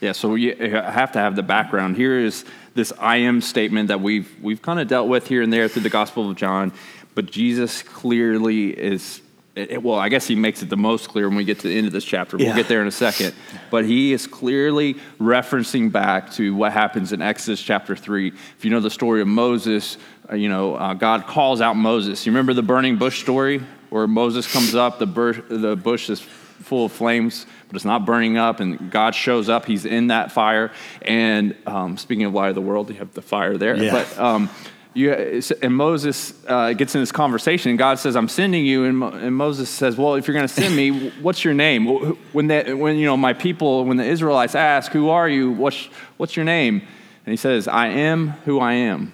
yeah. 0.00 0.12
So 0.12 0.34
you 0.34 0.56
have 0.56 1.12
to 1.12 1.18
have 1.18 1.36
the 1.36 1.42
background. 1.42 1.96
Here 1.96 2.18
is 2.18 2.44
this 2.78 2.92
I 2.98 3.16
am 3.16 3.40
statement 3.40 3.88
that 3.88 4.00
we've 4.00 4.32
we've 4.40 4.62
kind 4.62 4.80
of 4.80 4.88
dealt 4.88 5.08
with 5.08 5.26
here 5.26 5.42
and 5.42 5.52
there 5.52 5.68
through 5.68 5.82
the 5.82 5.90
Gospel 5.90 6.30
of 6.30 6.36
John, 6.36 6.72
but 7.14 7.26
Jesus 7.26 7.82
clearly 7.82 8.70
is 8.70 9.20
it, 9.56 9.82
well, 9.82 9.98
I 9.98 10.08
guess 10.08 10.28
he 10.28 10.36
makes 10.36 10.62
it 10.62 10.68
the 10.68 10.76
most 10.76 11.08
clear 11.08 11.28
when 11.28 11.36
we 11.36 11.42
get 11.42 11.58
to 11.60 11.68
the 11.68 11.76
end 11.76 11.88
of 11.88 11.92
this 11.92 12.04
chapter. 12.04 12.36
We'll 12.36 12.54
get 12.54 12.68
there 12.68 12.80
in 12.80 12.86
a 12.86 12.92
second. 12.92 13.34
But 13.72 13.84
he 13.86 14.12
is 14.12 14.28
clearly 14.28 14.94
referencing 15.18 15.90
back 15.90 16.30
to 16.34 16.54
what 16.54 16.72
happens 16.72 17.12
in 17.12 17.20
Exodus 17.20 17.60
chapter 17.60 17.96
3. 17.96 18.28
If 18.28 18.64
you 18.64 18.70
know 18.70 18.78
the 18.78 18.88
story 18.88 19.20
of 19.20 19.26
Moses, 19.26 19.98
uh, 20.30 20.36
you 20.36 20.48
know, 20.48 20.76
uh, 20.76 20.94
God 20.94 21.26
calls 21.26 21.60
out 21.60 21.74
Moses. 21.74 22.24
You 22.24 22.30
remember 22.30 22.54
the 22.54 22.62
burning 22.62 22.98
bush 22.98 23.20
story 23.20 23.60
where 23.90 24.06
Moses 24.06 24.50
comes 24.52 24.76
up, 24.76 25.00
the, 25.00 25.06
bur- 25.06 25.42
the 25.48 25.74
bush 25.74 26.08
is 26.08 26.24
full 26.58 26.86
of 26.86 26.92
flames, 26.92 27.46
but 27.66 27.76
it's 27.76 27.84
not 27.84 28.04
burning 28.04 28.36
up, 28.36 28.60
and 28.60 28.90
God 28.90 29.14
shows 29.14 29.48
up. 29.48 29.66
He's 29.66 29.84
in 29.84 30.08
that 30.08 30.32
fire. 30.32 30.72
And 31.02 31.56
um, 31.66 31.96
speaking 31.96 32.24
of 32.24 32.34
light 32.34 32.48
of 32.48 32.54
the 32.54 32.60
world, 32.60 32.88
you 32.90 32.96
have 32.96 33.14
the 33.14 33.22
fire 33.22 33.56
there. 33.56 33.76
Yeah. 33.76 33.92
But 33.92 34.18
um, 34.18 34.50
you, 34.94 35.42
and 35.62 35.76
Moses 35.76 36.32
uh, 36.46 36.72
gets 36.72 36.94
in 36.94 37.00
this 37.00 37.12
conversation, 37.12 37.70
and 37.70 37.78
God 37.78 37.98
says, 37.98 38.16
"I'm 38.16 38.28
sending 38.28 38.66
you." 38.66 38.84
And, 38.84 38.98
Mo, 38.98 39.10
and 39.10 39.34
Moses 39.34 39.68
says, 39.68 39.96
"Well, 39.96 40.14
if 40.14 40.26
you're 40.26 40.34
going 40.34 40.48
to 40.48 40.52
send 40.52 40.74
me, 40.74 41.10
what's 41.20 41.44
your 41.44 41.54
name?" 41.54 41.86
When 42.32 42.48
that, 42.48 42.76
when 42.76 42.96
you 42.96 43.06
know 43.06 43.16
my 43.16 43.32
people, 43.32 43.84
when 43.84 43.96
the 43.96 44.04
Israelites 44.04 44.54
ask, 44.54 44.90
"Who 44.92 45.10
are 45.10 45.28
you? 45.28 45.52
What's 45.52 45.86
what's 46.16 46.36
your 46.36 46.44
name?" 46.44 46.80
And 47.24 47.32
he 47.32 47.36
says, 47.36 47.68
"I 47.68 47.88
am 47.88 48.30
who 48.44 48.58
I 48.58 48.72
am." 48.72 49.12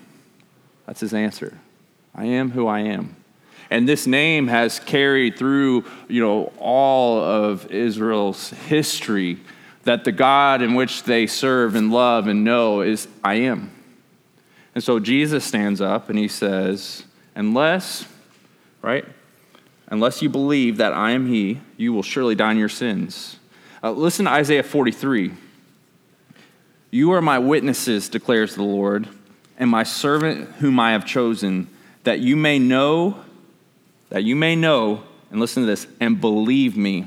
That's 0.86 1.00
his 1.00 1.12
answer. 1.12 1.58
I 2.14 2.26
am 2.26 2.50
who 2.50 2.66
I 2.66 2.80
am. 2.80 3.16
And 3.70 3.88
this 3.88 4.06
name 4.06 4.48
has 4.48 4.78
carried 4.78 5.36
through, 5.36 5.84
you 6.08 6.20
know, 6.20 6.52
all 6.58 7.18
of 7.20 7.70
Israel's 7.70 8.50
history 8.50 9.38
that 9.84 10.04
the 10.04 10.12
God 10.12 10.62
in 10.62 10.74
which 10.74 11.02
they 11.04 11.26
serve 11.26 11.74
and 11.74 11.92
love 11.92 12.26
and 12.26 12.44
know 12.44 12.80
is 12.80 13.08
I 13.22 13.34
am. 13.34 13.70
And 14.74 14.82
so 14.82 14.98
Jesus 14.98 15.44
stands 15.44 15.80
up 15.80 16.08
and 16.08 16.18
he 16.18 16.28
says, 16.28 17.04
Unless, 17.34 18.06
right? 18.82 19.04
Unless 19.88 20.22
you 20.22 20.28
believe 20.28 20.78
that 20.78 20.92
I 20.92 21.10
am 21.10 21.26
He, 21.26 21.60
you 21.76 21.92
will 21.92 22.02
surely 22.02 22.34
die 22.34 22.52
in 22.52 22.58
your 22.58 22.68
sins. 22.68 23.38
Uh, 23.82 23.90
listen 23.90 24.24
to 24.24 24.30
Isaiah 24.30 24.62
43. 24.62 25.32
You 26.90 27.12
are 27.12 27.20
my 27.20 27.38
witnesses, 27.38 28.08
declares 28.08 28.54
the 28.54 28.62
Lord, 28.62 29.08
and 29.58 29.68
my 29.68 29.82
servant 29.82 30.48
whom 30.56 30.80
I 30.80 30.92
have 30.92 31.04
chosen, 31.04 31.68
that 32.04 32.20
you 32.20 32.36
may 32.36 32.58
know, 32.58 33.23
that 34.10 34.24
you 34.24 34.36
may 34.36 34.56
know, 34.56 35.02
and 35.30 35.40
listen 35.40 35.62
to 35.62 35.66
this, 35.66 35.86
and 36.00 36.20
believe 36.20 36.76
me, 36.76 37.06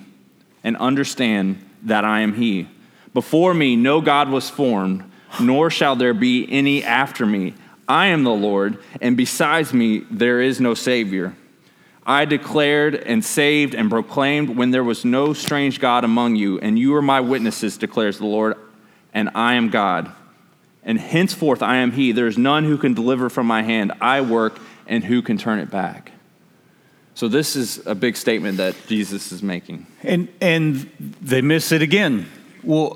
and 0.64 0.76
understand 0.78 1.64
that 1.84 2.04
I 2.04 2.22
am 2.22 2.34
He. 2.34 2.68
Before 3.14 3.54
me, 3.54 3.76
no 3.76 4.02
God 4.02 4.30
was 4.30 4.50
formed 4.50 5.04
nor 5.40 5.70
shall 5.70 5.96
there 5.96 6.14
be 6.14 6.48
any 6.50 6.84
after 6.84 7.26
me. 7.26 7.54
I 7.88 8.08
am 8.08 8.24
the 8.24 8.32
Lord, 8.32 8.80
and 9.02 9.16
besides 9.16 9.74
me 9.74 10.00
there 10.12 10.42
is 10.42 10.60
no 10.60 10.74
Savior. 10.74 11.36
I 12.06 12.26
declared 12.26 12.96
and 12.96 13.24
saved 13.24 13.76
and 13.76 13.90
proclaimed 13.90 14.56
when 14.56 14.72
there 14.72 14.84
was 14.84 15.04
no 15.04 15.34
strange 15.34 15.80
God 15.80 16.04
among 16.04 16.36
you, 16.36 16.60
and 16.60 16.80
you 16.80 16.96
are 16.96 17.02
my 17.02 17.22
witnesses, 17.22 17.78
declares 17.78 18.18
the 18.18 18.26
Lord, 18.26 18.56
and 19.14 19.30
I 19.36 19.56
am 19.56 19.70
God. 19.70 20.12
And 20.84 21.00
henceforth 21.00 21.62
I 21.62 21.78
am 21.78 21.92
He. 21.92 22.14
There 22.14 22.28
is 22.28 22.38
none 22.38 22.64
who 22.64 22.78
can 22.78 22.94
deliver 22.94 23.30
from 23.30 23.46
my 23.46 23.62
hand. 23.62 23.92
I 24.00 24.22
work, 24.22 24.60
and 24.86 25.04
who 25.04 25.22
can 25.22 25.38
turn 25.38 25.60
it 25.60 25.70
back? 25.70 26.14
So 27.18 27.28
this 27.28 27.56
is 27.56 27.82
a 27.88 27.96
big 27.96 28.16
statement 28.16 28.58
that 28.58 28.76
Jesus 28.86 29.32
is 29.32 29.42
making. 29.42 29.88
And 30.04 30.28
and 30.40 30.88
they 31.20 31.42
miss 31.42 31.72
it 31.72 31.82
again. 31.82 32.28
Well, 32.64 32.92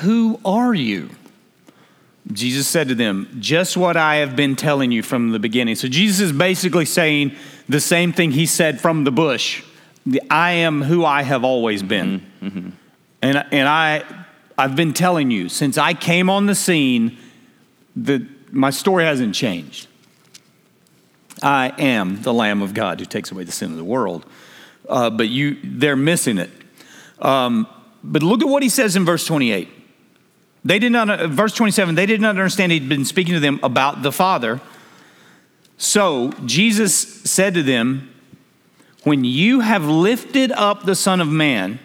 who 0.00 0.40
are 0.42 0.72
you? 0.72 1.10
Jesus 2.32 2.66
said 2.66 2.88
to 2.88 2.94
them, 2.94 3.28
Just 3.40 3.76
what 3.76 3.98
I 3.98 4.16
have 4.16 4.34
been 4.34 4.56
telling 4.56 4.90
you 4.90 5.02
from 5.02 5.32
the 5.32 5.38
beginning. 5.38 5.74
So 5.74 5.86
Jesus 5.86 6.18
is 6.20 6.32
basically 6.32 6.86
saying 6.86 7.36
the 7.68 7.78
same 7.78 8.10
thing 8.10 8.30
he 8.30 8.46
said 8.46 8.80
from 8.80 9.04
the 9.04 9.12
bush 9.12 9.62
I 10.30 10.52
am 10.52 10.80
who 10.80 11.04
I 11.04 11.20
have 11.20 11.44
always 11.44 11.82
been. 11.82 12.22
Mm-hmm. 12.40 12.70
And, 13.20 13.44
and 13.52 13.68
I, 13.68 14.02
I've 14.56 14.76
been 14.76 14.94
telling 14.94 15.30
you 15.30 15.50
since 15.50 15.76
I 15.76 15.92
came 15.92 16.30
on 16.30 16.46
the 16.46 16.54
scene, 16.54 17.18
that 17.96 18.22
my 18.50 18.70
story 18.70 19.04
hasn't 19.04 19.34
changed. 19.34 19.88
I 21.42 21.72
am 21.78 22.22
the 22.22 22.32
Lamb 22.32 22.62
of 22.62 22.74
God 22.74 23.00
who 23.00 23.06
takes 23.06 23.30
away 23.30 23.44
the 23.44 23.52
sin 23.52 23.70
of 23.70 23.76
the 23.76 23.84
world. 23.84 24.24
Uh, 24.88 25.10
but 25.10 25.28
you, 25.28 25.58
they're 25.62 25.96
missing 25.96 26.38
it. 26.38 26.50
Um, 27.20 27.66
but 28.02 28.22
look 28.22 28.42
at 28.42 28.48
what 28.48 28.62
he 28.62 28.68
says 28.68 28.96
in 28.96 29.04
verse 29.04 29.26
28. 29.26 29.68
They 30.64 30.78
did 30.78 30.92
not, 30.92 31.30
verse 31.30 31.54
27, 31.54 31.94
they 31.94 32.06
did 32.06 32.20
not 32.20 32.30
understand 32.30 32.72
he'd 32.72 32.88
been 32.88 33.04
speaking 33.04 33.34
to 33.34 33.40
them 33.40 33.60
about 33.62 34.02
the 34.02 34.12
Father. 34.12 34.60
So 35.76 36.32
Jesus 36.44 37.22
said 37.24 37.54
to 37.54 37.62
them, 37.62 38.12
When 39.04 39.24
you 39.24 39.60
have 39.60 39.84
lifted 39.84 40.52
up 40.52 40.84
the 40.84 40.94
Son 40.94 41.20
of 41.20 41.28
Man, 41.28 41.78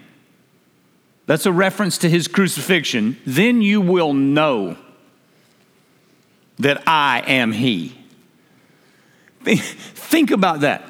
that's 1.26 1.46
a 1.46 1.52
reference 1.52 1.98
to 2.00 2.10
his 2.10 2.28
crucifixion, 2.28 3.18
then 3.26 3.62
you 3.62 3.80
will 3.80 4.14
know 4.14 4.78
that 6.60 6.84
I 6.88 7.24
am 7.26 7.52
he. 7.52 8.03
Think 9.46 10.32
about 10.32 10.62
that. 10.62 10.84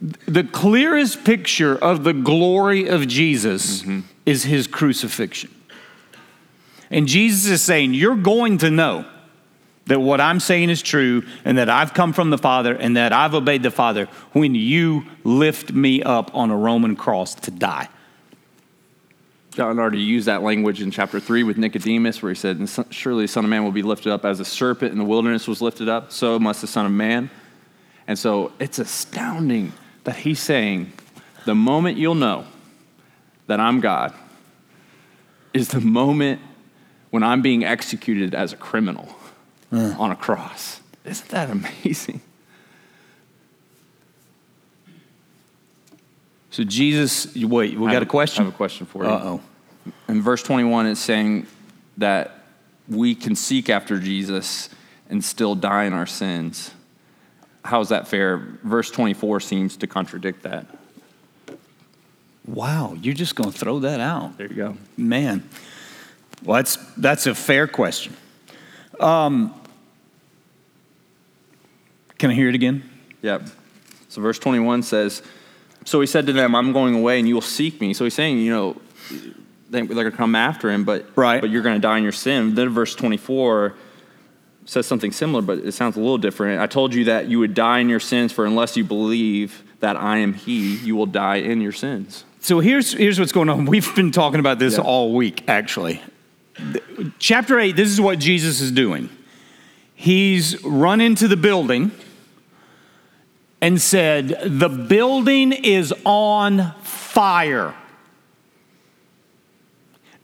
The 0.00 0.44
clearest 0.44 1.24
picture 1.24 1.76
of 1.76 2.04
the 2.04 2.12
glory 2.12 2.88
of 2.88 3.08
Jesus 3.08 3.82
mm-hmm. 3.82 4.00
is 4.26 4.44
his 4.44 4.66
crucifixion. 4.66 5.50
And 6.90 7.08
Jesus 7.08 7.46
is 7.46 7.62
saying, 7.62 7.94
You're 7.94 8.16
going 8.16 8.58
to 8.58 8.70
know 8.70 9.06
that 9.86 10.00
what 10.00 10.20
I'm 10.20 10.40
saying 10.40 10.70
is 10.70 10.82
true 10.82 11.24
and 11.44 11.58
that 11.58 11.68
I've 11.68 11.94
come 11.94 12.12
from 12.12 12.30
the 12.30 12.38
Father 12.38 12.74
and 12.74 12.96
that 12.96 13.12
I've 13.12 13.34
obeyed 13.34 13.62
the 13.62 13.70
Father 13.70 14.06
when 14.32 14.54
you 14.54 15.04
lift 15.24 15.72
me 15.72 16.02
up 16.02 16.34
on 16.34 16.50
a 16.50 16.56
Roman 16.56 16.96
cross 16.96 17.34
to 17.36 17.50
die. 17.50 17.88
John 19.50 19.78
already 19.78 20.00
used 20.00 20.26
that 20.26 20.42
language 20.42 20.82
in 20.82 20.90
chapter 20.90 21.20
3 21.20 21.44
with 21.44 21.56
Nicodemus, 21.56 22.20
where 22.22 22.32
he 22.32 22.36
said, 22.36 22.68
Surely 22.90 23.24
the 23.24 23.28
Son 23.28 23.44
of 23.44 23.50
Man 23.50 23.62
will 23.62 23.72
be 23.72 23.82
lifted 23.82 24.12
up 24.12 24.24
as 24.24 24.40
a 24.40 24.44
serpent 24.44 24.90
in 24.90 24.98
the 24.98 25.04
wilderness 25.04 25.46
was 25.46 25.62
lifted 25.62 25.88
up, 25.88 26.10
so 26.10 26.38
must 26.40 26.60
the 26.60 26.66
Son 26.66 26.86
of 26.86 26.92
Man. 26.92 27.30
And 28.06 28.18
so 28.18 28.52
it's 28.58 28.78
astounding 28.78 29.72
that 30.04 30.16
he's 30.16 30.40
saying, 30.40 30.92
The 31.44 31.54
moment 31.54 31.96
you'll 31.96 32.14
know 32.14 32.44
that 33.46 33.60
I'm 33.60 33.80
God 33.80 34.14
is 35.52 35.68
the 35.68 35.80
moment 35.80 36.40
when 37.10 37.22
I'm 37.22 37.42
being 37.42 37.64
executed 37.64 38.34
as 38.34 38.52
a 38.52 38.56
criminal 38.56 39.08
uh. 39.72 39.94
on 39.98 40.10
a 40.10 40.16
cross. 40.16 40.80
Isn't 41.04 41.28
that 41.28 41.50
amazing? 41.50 42.20
So 46.50 46.62
Jesus, 46.62 47.34
wait, 47.34 47.78
we 47.78 47.90
got 47.90 48.02
a 48.02 48.06
question? 48.06 48.42
I 48.42 48.44
have 48.44 48.54
a 48.54 48.56
question 48.56 48.86
for 48.86 49.04
you. 49.04 49.10
Uh-oh. 49.10 49.40
In 50.08 50.22
verse 50.22 50.42
21, 50.42 50.86
it's 50.86 51.00
saying 51.00 51.48
that 51.96 52.44
we 52.88 53.14
can 53.14 53.34
seek 53.34 53.68
after 53.68 53.98
Jesus 53.98 54.68
and 55.10 55.24
still 55.24 55.54
die 55.54 55.84
in 55.84 55.92
our 55.92 56.06
sins. 56.06 56.70
How 57.64 57.80
is 57.80 57.88
that 57.88 58.06
fair? 58.06 58.36
Verse 58.62 58.90
24 58.90 59.40
seems 59.40 59.76
to 59.78 59.86
contradict 59.86 60.42
that. 60.42 60.66
Wow, 62.46 62.94
you're 63.00 63.14
just 63.14 63.36
going 63.36 63.50
to 63.50 63.58
throw 63.58 63.78
that 63.80 64.00
out. 64.00 64.36
There 64.36 64.46
you 64.46 64.54
go. 64.54 64.76
Man. 64.98 65.48
Well, 66.42 66.56
that's, 66.56 66.76
that's 66.96 67.26
a 67.26 67.34
fair 67.34 67.66
question. 67.66 68.14
Um, 69.00 69.54
can 72.18 72.30
I 72.30 72.34
hear 72.34 72.50
it 72.50 72.54
again? 72.54 72.88
Yep. 73.22 73.48
So 74.10 74.20
verse 74.20 74.38
21 74.38 74.82
says, 74.82 75.22
So 75.86 76.02
he 76.02 76.06
said 76.06 76.26
to 76.26 76.34
them, 76.34 76.54
I'm 76.54 76.72
going 76.72 76.94
away 76.94 77.18
and 77.18 77.26
you 77.26 77.34
will 77.34 77.40
seek 77.40 77.80
me. 77.80 77.94
So 77.94 78.04
he's 78.04 78.14
saying, 78.14 78.38
you 78.38 78.50
know, 78.50 78.76
they, 79.70 79.80
they're 79.80 79.86
going 79.86 80.10
to 80.10 80.16
come 80.16 80.34
after 80.34 80.70
him, 80.70 80.84
but, 80.84 81.06
Right. 81.16 81.40
but 81.40 81.48
you're 81.48 81.62
going 81.62 81.76
to 81.76 81.80
die 81.80 81.96
in 81.96 82.02
your 82.02 82.12
sin. 82.12 82.54
Then 82.54 82.68
verse 82.68 82.94
24 82.94 83.74
says 84.66 84.86
something 84.86 85.12
similar, 85.12 85.42
but 85.42 85.58
it 85.58 85.72
sounds 85.72 85.96
a 85.96 86.00
little 86.00 86.18
different. 86.18 86.60
I 86.60 86.66
told 86.66 86.94
you 86.94 87.04
that 87.04 87.28
you 87.28 87.38
would 87.38 87.54
die 87.54 87.78
in 87.80 87.88
your 87.88 88.00
sins, 88.00 88.32
for 88.32 88.46
unless 88.46 88.76
you 88.76 88.84
believe 88.84 89.62
that 89.80 89.96
I 89.96 90.18
am 90.18 90.32
he, 90.34 90.76
you 90.76 90.96
will 90.96 91.06
die 91.06 91.36
in 91.36 91.60
your 91.60 91.72
sins. 91.72 92.24
So 92.40 92.60
here's, 92.60 92.92
here's 92.92 93.18
what's 93.18 93.32
going 93.32 93.48
on. 93.48 93.64
We've 93.66 93.94
been 93.94 94.10
talking 94.10 94.40
about 94.40 94.58
this 94.58 94.74
Yeah. 94.74 94.80
all 94.84 95.14
week, 95.14 95.44
actually. 95.48 96.02
Chapter 97.18 97.58
8, 97.58 97.74
this 97.76 97.88
is 97.88 98.00
what 98.00 98.18
Jesus 98.18 98.60
is 98.60 98.70
doing. 98.70 99.08
He's 99.94 100.62
run 100.64 101.00
into 101.00 101.28
the 101.28 101.36
building 101.36 101.90
and 103.60 103.80
said, 103.80 104.28
The 104.44 104.68
building 104.68 105.52
is 105.52 105.92
on 106.04 106.74
fire. 106.82 107.74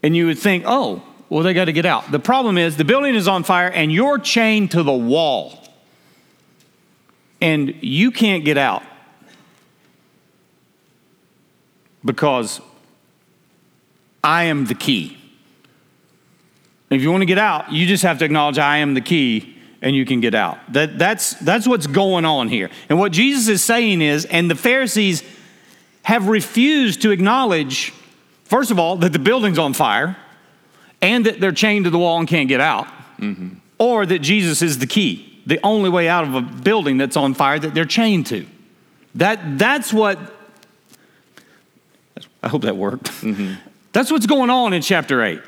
And 0.03 0.17
you 0.17 0.27
would 0.27 0.39
think, 0.39 0.65
oh, 0.67 1.03
well, 1.31 1.45
they 1.45 1.55
got 1.55 1.67
to 1.67 1.73
get 1.73 1.87
out. 1.87 2.11
The 2.11 2.19
problem 2.19 2.59
is 2.59 2.77
the 2.77 2.85
building 2.85 3.15
is 3.15 3.29
on 3.29 3.45
fire 3.45 3.71
and 3.71 3.93
you're 3.93 4.19
chained 4.19 4.73
to 4.73 4.83
the 4.83 4.93
wall. 4.93 5.57
And 7.41 7.77
you 7.81 8.11
can't 8.11 8.45
get 8.45 8.59
out 8.59 8.83
because 12.05 12.61
I 14.23 14.45
am 14.45 14.67
the 14.67 14.75
key. 14.75 15.17
If 16.91 17.01
you 17.01 17.13
want 17.13 17.23
to 17.23 17.27
get 17.27 17.39
out, 17.39 17.71
you 17.73 17.87
just 17.87 18.03
have 18.03 18.19
to 18.19 18.25
acknowledge 18.25 18.59
I 18.59 18.79
am 18.79 18.95
the 18.95 19.01
key 19.01 19.57
and 19.81 19.95
you 19.95 20.05
can 20.05 20.21
get 20.21 20.35
out. 20.35 20.59
That, 20.73 20.99
that's, 20.99 21.35
that's 21.35 21.67
what's 21.67 21.87
going 21.87 22.25
on 22.25 22.49
here. 22.49 22.71
And 22.89 22.99
what 22.99 23.13
Jesus 23.13 23.47
is 23.49 23.63
saying 23.63 24.03
is, 24.03 24.25
and 24.25 24.51
the 24.51 24.57
Pharisees 24.57 25.23
have 26.03 26.27
refused 26.27 27.03
to 27.03 27.13
acknowledge, 27.13 27.93
first 28.45 28.73
of 28.73 28.81
all, 28.81 28.97
that 28.97 29.13
the 29.13 29.19
building's 29.21 29.59
on 29.59 29.73
fire 29.75 30.17
and 31.03 31.27
that 31.27 31.41
they're 31.41 31.53
chained 31.53 31.85
to 31.85 31.91
the 31.91 31.99
wall 31.99 32.19
and 32.19 32.29
can't 32.29 32.49
get 32.49 32.61
out, 32.61 32.87
mm-hmm. 33.19 33.55
or 33.79 34.07
that 34.07 34.21
Jesus 34.21 34.63
is 34.63 34.79
the 34.79 34.87
key, 34.87 35.41
the 35.47 35.59
only 35.63 35.91
way 35.91 36.09
out 36.09 36.25
of 36.25 36.35
a 36.35 36.41
building 36.41 36.99
that's 36.99 37.17
on 37.17 37.35
fire 37.35 37.59
that 37.59 37.75
they're 37.75 37.85
chained 37.85 38.27
to. 38.27 38.47
That, 39.15 39.59
that's 39.59 39.93
what, 39.93 40.19
I 42.43 42.49
hope 42.49 42.63
that 42.63 42.77
worked. 42.77 43.07
Mm-hmm. 43.07 43.55
That's 43.93 44.09
what's 44.13 44.27
going 44.27 44.51
on 44.51 44.73
in 44.73 44.83
chapter 44.83 45.21
8. 45.21 45.43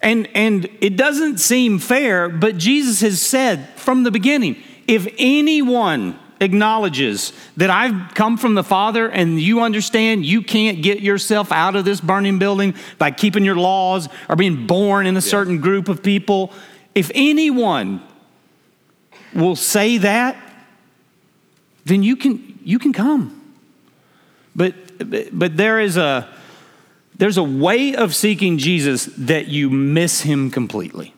And, 0.00 0.28
and 0.32 0.68
it 0.80 0.96
doesn't 0.96 1.38
seem 1.38 1.80
fair, 1.80 2.28
but 2.28 2.56
Jesus 2.56 3.00
has 3.00 3.20
said 3.20 3.68
from 3.70 4.04
the 4.04 4.12
beginning 4.12 4.62
if 4.86 5.12
anyone 5.18 6.18
acknowledges 6.40 7.32
that 7.56 7.70
I've 7.70 8.14
come 8.14 8.36
from 8.36 8.54
the 8.54 8.64
Father 8.64 9.08
and 9.08 9.40
you 9.40 9.62
understand 9.62 10.24
you 10.24 10.42
can't 10.42 10.82
get 10.82 11.00
yourself 11.00 11.50
out 11.52 11.76
of 11.76 11.84
this 11.84 12.00
burning 12.00 12.38
building 12.38 12.74
by 12.98 13.10
keeping 13.10 13.44
your 13.44 13.56
laws 13.56 14.08
or 14.28 14.36
being 14.36 14.66
born 14.66 15.06
in 15.06 15.16
a 15.16 15.20
certain 15.20 15.60
group 15.60 15.88
of 15.88 16.02
people, 16.02 16.52
if 16.94 17.10
anyone 17.14 18.02
will 19.34 19.56
say 19.56 19.98
that, 19.98 20.36
then 21.84 22.02
you 22.02 22.16
can, 22.16 22.58
you 22.64 22.78
can 22.78 22.92
come. 22.92 23.34
But, 24.54 24.74
but, 24.98 25.38
but 25.38 25.56
there 25.56 25.80
is 25.80 25.96
a, 25.96 26.28
there's 27.16 27.36
a 27.36 27.42
way 27.42 27.94
of 27.94 28.14
seeking 28.14 28.58
Jesus 28.58 29.06
that 29.16 29.48
you 29.48 29.70
miss 29.70 30.22
him 30.22 30.50
completely. 30.50 31.14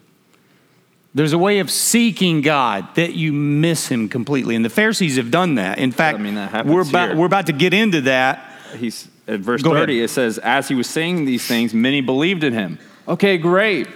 There's 1.13 1.33
a 1.33 1.39
way 1.39 1.59
of 1.59 1.71
seeking 1.71 2.41
God 2.41 2.95
that 2.95 3.15
you 3.15 3.33
miss 3.33 3.89
him 3.89 4.09
completely. 4.09 4.55
And 4.55 4.65
the 4.65 4.71
Pharisees 4.71 5.17
have 5.17 5.31
done 5.31 5.57
that. 5.57 5.79
In 5.79 5.91
fact, 5.91 6.19
I 6.19 6.23
mean, 6.23 6.37
we're, 6.67 6.89
about, 6.89 7.17
we're 7.17 7.27
about 7.27 7.47
to 7.47 7.53
get 7.53 7.75
into 7.75 8.03
that. 8.03 8.53
He's 8.77 9.09
at 9.27 9.41
verse 9.41 9.63
Go 9.63 9.71
30, 9.71 9.95
ahead. 9.95 10.05
it 10.05 10.09
says, 10.09 10.39
As 10.39 10.69
he 10.69 10.75
was 10.75 10.89
saying 10.89 11.25
these 11.25 11.47
things, 11.47 11.75
many 11.75 12.01
believed 12.01 12.45
in 12.45 12.53
him. 12.53 12.79
Okay, 13.09 13.39
great. 13.39 13.89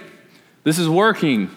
This 0.63 0.77
is 0.77 0.89
working. 0.89 1.49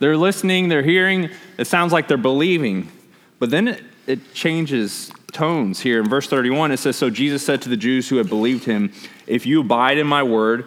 They're 0.00 0.16
listening, 0.16 0.68
they're 0.68 0.82
hearing. 0.82 1.30
It 1.58 1.66
sounds 1.66 1.92
like 1.92 2.08
they're 2.08 2.16
believing. 2.16 2.90
But 3.38 3.50
then 3.50 3.68
it, 3.68 3.82
it 4.06 4.34
changes 4.34 5.12
tones 5.32 5.80
here. 5.80 6.00
In 6.00 6.08
verse 6.08 6.26
31, 6.28 6.72
it 6.72 6.78
says, 6.78 6.96
So 6.96 7.10
Jesus 7.10 7.44
said 7.44 7.62
to 7.62 7.68
the 7.68 7.76
Jews 7.76 8.08
who 8.08 8.16
had 8.16 8.28
believed 8.28 8.64
him, 8.64 8.92
If 9.26 9.46
you 9.46 9.60
abide 9.60 9.98
in 9.98 10.06
my 10.06 10.22
word, 10.22 10.66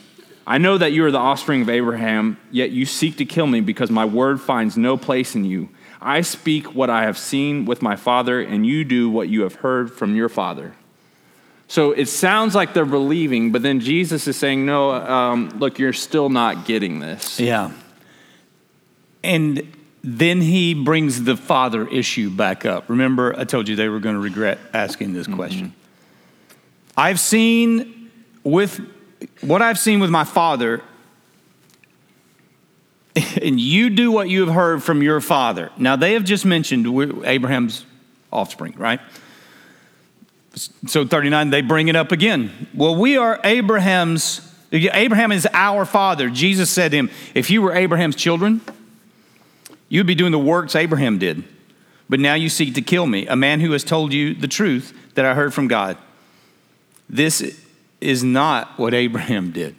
I 0.51 0.57
know 0.57 0.77
that 0.77 0.91
you 0.91 1.05
are 1.05 1.11
the 1.11 1.17
offspring 1.17 1.61
of 1.61 1.69
Abraham, 1.69 2.37
yet 2.51 2.71
you 2.71 2.85
seek 2.85 3.15
to 3.19 3.25
kill 3.25 3.47
me 3.47 3.61
because 3.61 3.89
my 3.89 4.03
word 4.03 4.41
finds 4.41 4.75
no 4.75 4.97
place 4.97 5.33
in 5.33 5.45
you. 5.45 5.69
I 6.01 6.19
speak 6.19 6.75
what 6.75 6.89
I 6.89 7.03
have 7.03 7.17
seen 7.17 7.63
with 7.63 7.81
my 7.81 7.95
father, 7.95 8.41
and 8.41 8.67
you 8.67 8.83
do 8.83 9.09
what 9.09 9.29
you 9.29 9.43
have 9.43 9.55
heard 9.55 9.93
from 9.93 10.13
your 10.13 10.27
father. 10.27 10.73
So 11.69 11.93
it 11.93 12.09
sounds 12.09 12.53
like 12.53 12.73
they're 12.73 12.83
believing, 12.83 13.53
but 13.53 13.61
then 13.61 13.79
Jesus 13.79 14.27
is 14.27 14.35
saying, 14.35 14.65
No, 14.65 14.91
um, 14.91 15.57
look, 15.57 15.79
you're 15.79 15.93
still 15.93 16.27
not 16.27 16.65
getting 16.65 16.99
this. 16.99 17.39
Yeah. 17.39 17.71
And 19.23 19.71
then 20.03 20.41
he 20.41 20.73
brings 20.73 21.23
the 21.23 21.37
father 21.37 21.87
issue 21.87 22.29
back 22.29 22.65
up. 22.65 22.89
Remember, 22.89 23.33
I 23.39 23.45
told 23.45 23.69
you 23.69 23.77
they 23.77 23.87
were 23.87 24.01
going 24.01 24.15
to 24.15 24.21
regret 24.21 24.59
asking 24.73 25.13
this 25.13 25.27
question. 25.27 25.73
I've 26.97 27.21
seen 27.21 28.11
with 28.43 28.81
what 29.41 29.61
I've 29.61 29.79
seen 29.79 29.99
with 29.99 30.09
my 30.09 30.23
father, 30.23 30.81
and 33.41 33.59
you 33.59 33.89
do 33.89 34.11
what 34.11 34.29
you 34.29 34.45
have 34.45 34.53
heard 34.53 34.83
from 34.83 35.01
your 35.01 35.21
father. 35.21 35.71
Now, 35.77 35.95
they 35.95 36.13
have 36.13 36.23
just 36.23 36.45
mentioned 36.45 36.87
Abraham's 37.25 37.85
offspring, 38.31 38.73
right? 38.77 38.99
So 40.87 41.05
39, 41.05 41.49
they 41.49 41.61
bring 41.61 41.87
it 41.87 41.95
up 41.95 42.11
again. 42.11 42.67
Well, 42.73 42.95
we 42.95 43.17
are 43.17 43.39
Abraham's, 43.43 44.41
Abraham 44.71 45.31
is 45.31 45.47
our 45.53 45.85
father. 45.85 46.29
Jesus 46.29 46.69
said 46.69 46.91
to 46.91 46.97
him, 46.97 47.09
If 47.33 47.49
you 47.49 47.61
were 47.61 47.73
Abraham's 47.73 48.15
children, 48.15 48.61
you'd 49.87 50.07
be 50.07 50.15
doing 50.15 50.31
the 50.31 50.39
works 50.39 50.75
Abraham 50.75 51.17
did. 51.17 51.43
But 52.09 52.19
now 52.19 52.33
you 52.33 52.49
seek 52.49 52.75
to 52.75 52.81
kill 52.81 53.07
me, 53.07 53.27
a 53.27 53.37
man 53.37 53.61
who 53.61 53.71
has 53.71 53.85
told 53.85 54.11
you 54.11 54.33
the 54.33 54.47
truth 54.47 54.93
that 55.15 55.23
I 55.23 55.33
heard 55.33 55.53
from 55.53 55.69
God. 55.69 55.97
This 57.09 57.61
is 58.01 58.23
not 58.23 58.77
what 58.77 58.93
Abraham 58.93 59.51
did. 59.51 59.75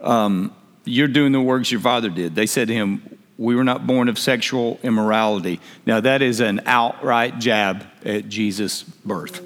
Um, 0.00 0.54
you're 0.84 1.08
doing 1.08 1.32
the 1.32 1.40
works 1.40 1.70
your 1.70 1.80
father 1.80 2.08
did. 2.08 2.34
They 2.34 2.46
said 2.46 2.68
to 2.68 2.74
him, 2.74 3.18
We 3.36 3.54
were 3.54 3.64
not 3.64 3.86
born 3.86 4.08
of 4.08 4.18
sexual 4.18 4.78
immorality. 4.82 5.60
Now, 5.84 6.00
that 6.00 6.22
is 6.22 6.40
an 6.40 6.62
outright 6.64 7.38
jab 7.38 7.84
at 8.04 8.28
Jesus' 8.28 8.82
birth. 8.82 9.42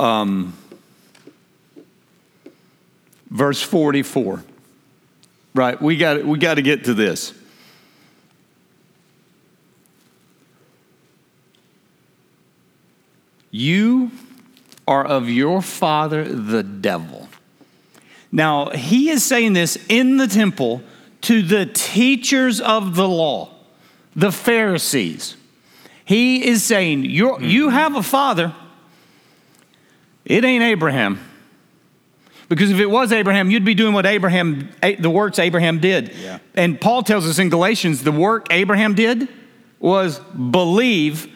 Um, 0.00 0.54
verse 3.30 3.62
44. 3.62 4.42
Right, 5.54 5.80
we 5.80 5.96
got 5.96 6.24
we 6.24 6.38
got 6.38 6.54
to 6.54 6.62
get 6.62 6.84
to 6.84 6.94
this. 6.94 7.34
You 13.50 14.12
are 14.88 15.04
of 15.04 15.28
your 15.28 15.60
father 15.60 16.24
the 16.24 16.62
devil. 16.62 17.28
Now, 18.32 18.70
he 18.70 19.10
is 19.10 19.24
saying 19.24 19.52
this 19.52 19.78
in 19.88 20.16
the 20.16 20.26
temple 20.26 20.82
to 21.22 21.42
the 21.42 21.66
teachers 21.66 22.60
of 22.60 22.96
the 22.96 23.06
law, 23.06 23.50
the 24.16 24.32
Pharisees. 24.32 25.36
He 26.04 26.46
is 26.46 26.64
saying, 26.64 27.04
You're, 27.04 27.36
hmm. 27.36 27.44
You 27.44 27.68
have 27.68 27.94
a 27.96 28.02
father. 28.02 28.54
It 30.24 30.44
ain't 30.44 30.64
Abraham. 30.64 31.20
Because 32.48 32.70
if 32.70 32.80
it 32.80 32.86
was 32.86 33.12
Abraham, 33.12 33.50
you'd 33.50 33.64
be 33.64 33.74
doing 33.74 33.92
what 33.92 34.06
Abraham, 34.06 34.70
the 34.80 35.10
works 35.10 35.38
Abraham 35.38 35.80
did. 35.80 36.14
Yeah. 36.14 36.38
And 36.54 36.80
Paul 36.80 37.02
tells 37.02 37.26
us 37.26 37.38
in 37.38 37.50
Galatians 37.50 38.02
the 38.02 38.12
work 38.12 38.46
Abraham 38.50 38.94
did 38.94 39.28
was 39.80 40.18
believe 40.18 41.30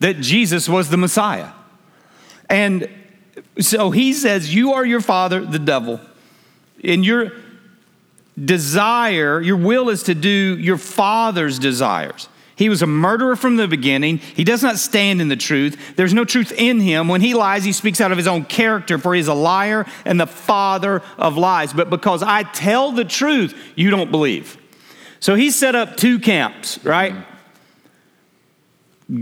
that 0.00 0.20
Jesus 0.20 0.68
was 0.68 0.90
the 0.90 0.96
Messiah. 0.96 1.50
And 2.52 2.86
so 3.58 3.90
he 3.90 4.12
says, 4.12 4.54
You 4.54 4.74
are 4.74 4.84
your 4.84 5.00
father, 5.00 5.40
the 5.44 5.58
devil. 5.58 6.00
And 6.84 7.04
you're, 7.04 7.32
desire, 8.42 9.40
your 9.40 9.56
will 9.56 9.88
is 9.88 10.04
to 10.04 10.14
do 10.14 10.58
your 10.58 10.76
father's 10.76 11.58
desires. 11.58 12.28
He 12.54 12.68
was 12.68 12.82
a 12.82 12.86
murderer 12.86 13.34
from 13.36 13.56
the 13.56 13.66
beginning. 13.66 14.18
He 14.18 14.44
does 14.44 14.62
not 14.62 14.76
stand 14.76 15.22
in 15.22 15.28
the 15.28 15.36
truth. 15.36 15.96
There's 15.96 16.12
no 16.12 16.26
truth 16.26 16.52
in 16.52 16.80
him. 16.80 17.08
When 17.08 17.22
he 17.22 17.32
lies, 17.32 17.64
he 17.64 17.72
speaks 17.72 18.00
out 18.00 18.12
of 18.12 18.18
his 18.18 18.28
own 18.28 18.44
character, 18.44 18.98
for 18.98 19.14
he 19.14 19.20
is 19.20 19.28
a 19.28 19.34
liar 19.34 19.86
and 20.04 20.20
the 20.20 20.26
father 20.26 21.02
of 21.16 21.38
lies. 21.38 21.72
But 21.72 21.88
because 21.88 22.22
I 22.22 22.42
tell 22.42 22.92
the 22.92 23.06
truth, 23.06 23.56
you 23.74 23.90
don't 23.90 24.10
believe. 24.10 24.58
So 25.20 25.34
he 25.34 25.50
set 25.50 25.74
up 25.74 25.96
two 25.96 26.18
camps, 26.18 26.84
right? 26.84 27.14
Mm-hmm. 27.14 27.32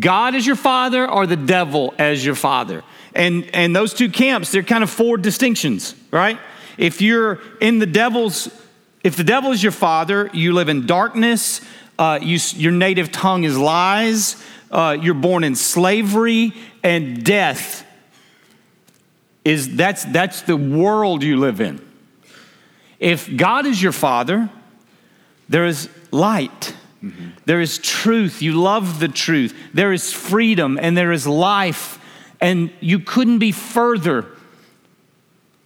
God 0.01 0.35
is 0.35 0.47
your 0.47 0.57
father 0.57 1.09
or 1.09 1.27
the 1.27 1.37
devil 1.37 1.95
as 1.99 2.25
your 2.25 2.35
father. 2.35 2.85
And, 3.15 3.49
and 3.55 3.75
those 3.75 3.93
two 3.95 4.09
camps, 4.09 4.53
they're 4.53 4.63
kind 4.63 4.85
of 4.85 4.91
four 4.91 5.17
distinctions, 5.17 5.95
right? 6.11 6.39
If 6.79 7.03
you're 7.03 7.41
in 7.61 7.79
the 7.79 7.87
devil's, 7.87 8.49
if 9.03 9.17
the 9.17 9.25
devil 9.25 9.53
is 9.53 9.63
your 9.63 9.73
father, 9.73 10.31
you 10.33 10.53
live 10.53 10.69
in 10.69 10.87
darkness, 10.87 11.61
uh, 11.99 12.19
you, 12.23 12.39
your 12.55 12.73
native 12.73 13.13
tongue 13.13 13.45
is 13.45 13.59
lies, 13.59 14.43
uh, 14.71 14.97
you're 15.01 15.15
born 15.15 15.45
in 15.45 15.55
slavery, 15.55 16.53
and 16.83 17.25
death 17.25 17.87
is 19.45 19.77
that's, 19.77 20.05
that's 20.05 20.43
the 20.43 20.57
world 20.57 21.23
you 21.23 21.37
live 21.37 21.61
in. 21.61 21.85
If 22.99 23.35
God 23.35 23.67
is 23.67 23.83
your 23.83 23.93
father, 23.93 24.51
there 25.49 25.67
is 25.67 25.89
light. 26.11 26.75
Mm-hmm. 27.03 27.31
There 27.47 27.61
is 27.61 27.79
truth. 27.79 28.43
You 28.43 28.61
love 28.61 29.01
the 29.01 29.09
truth. 29.09 29.55
There 29.73 29.93
is 29.93 30.13
freedom 30.13 30.79
and 30.81 30.97
there 30.97 31.13
is 31.13 31.27
life. 31.27 31.99
And 32.41 32.73
you 32.81 33.01
couldn't 33.01 33.39
be 33.39 33.53
further 33.53 34.27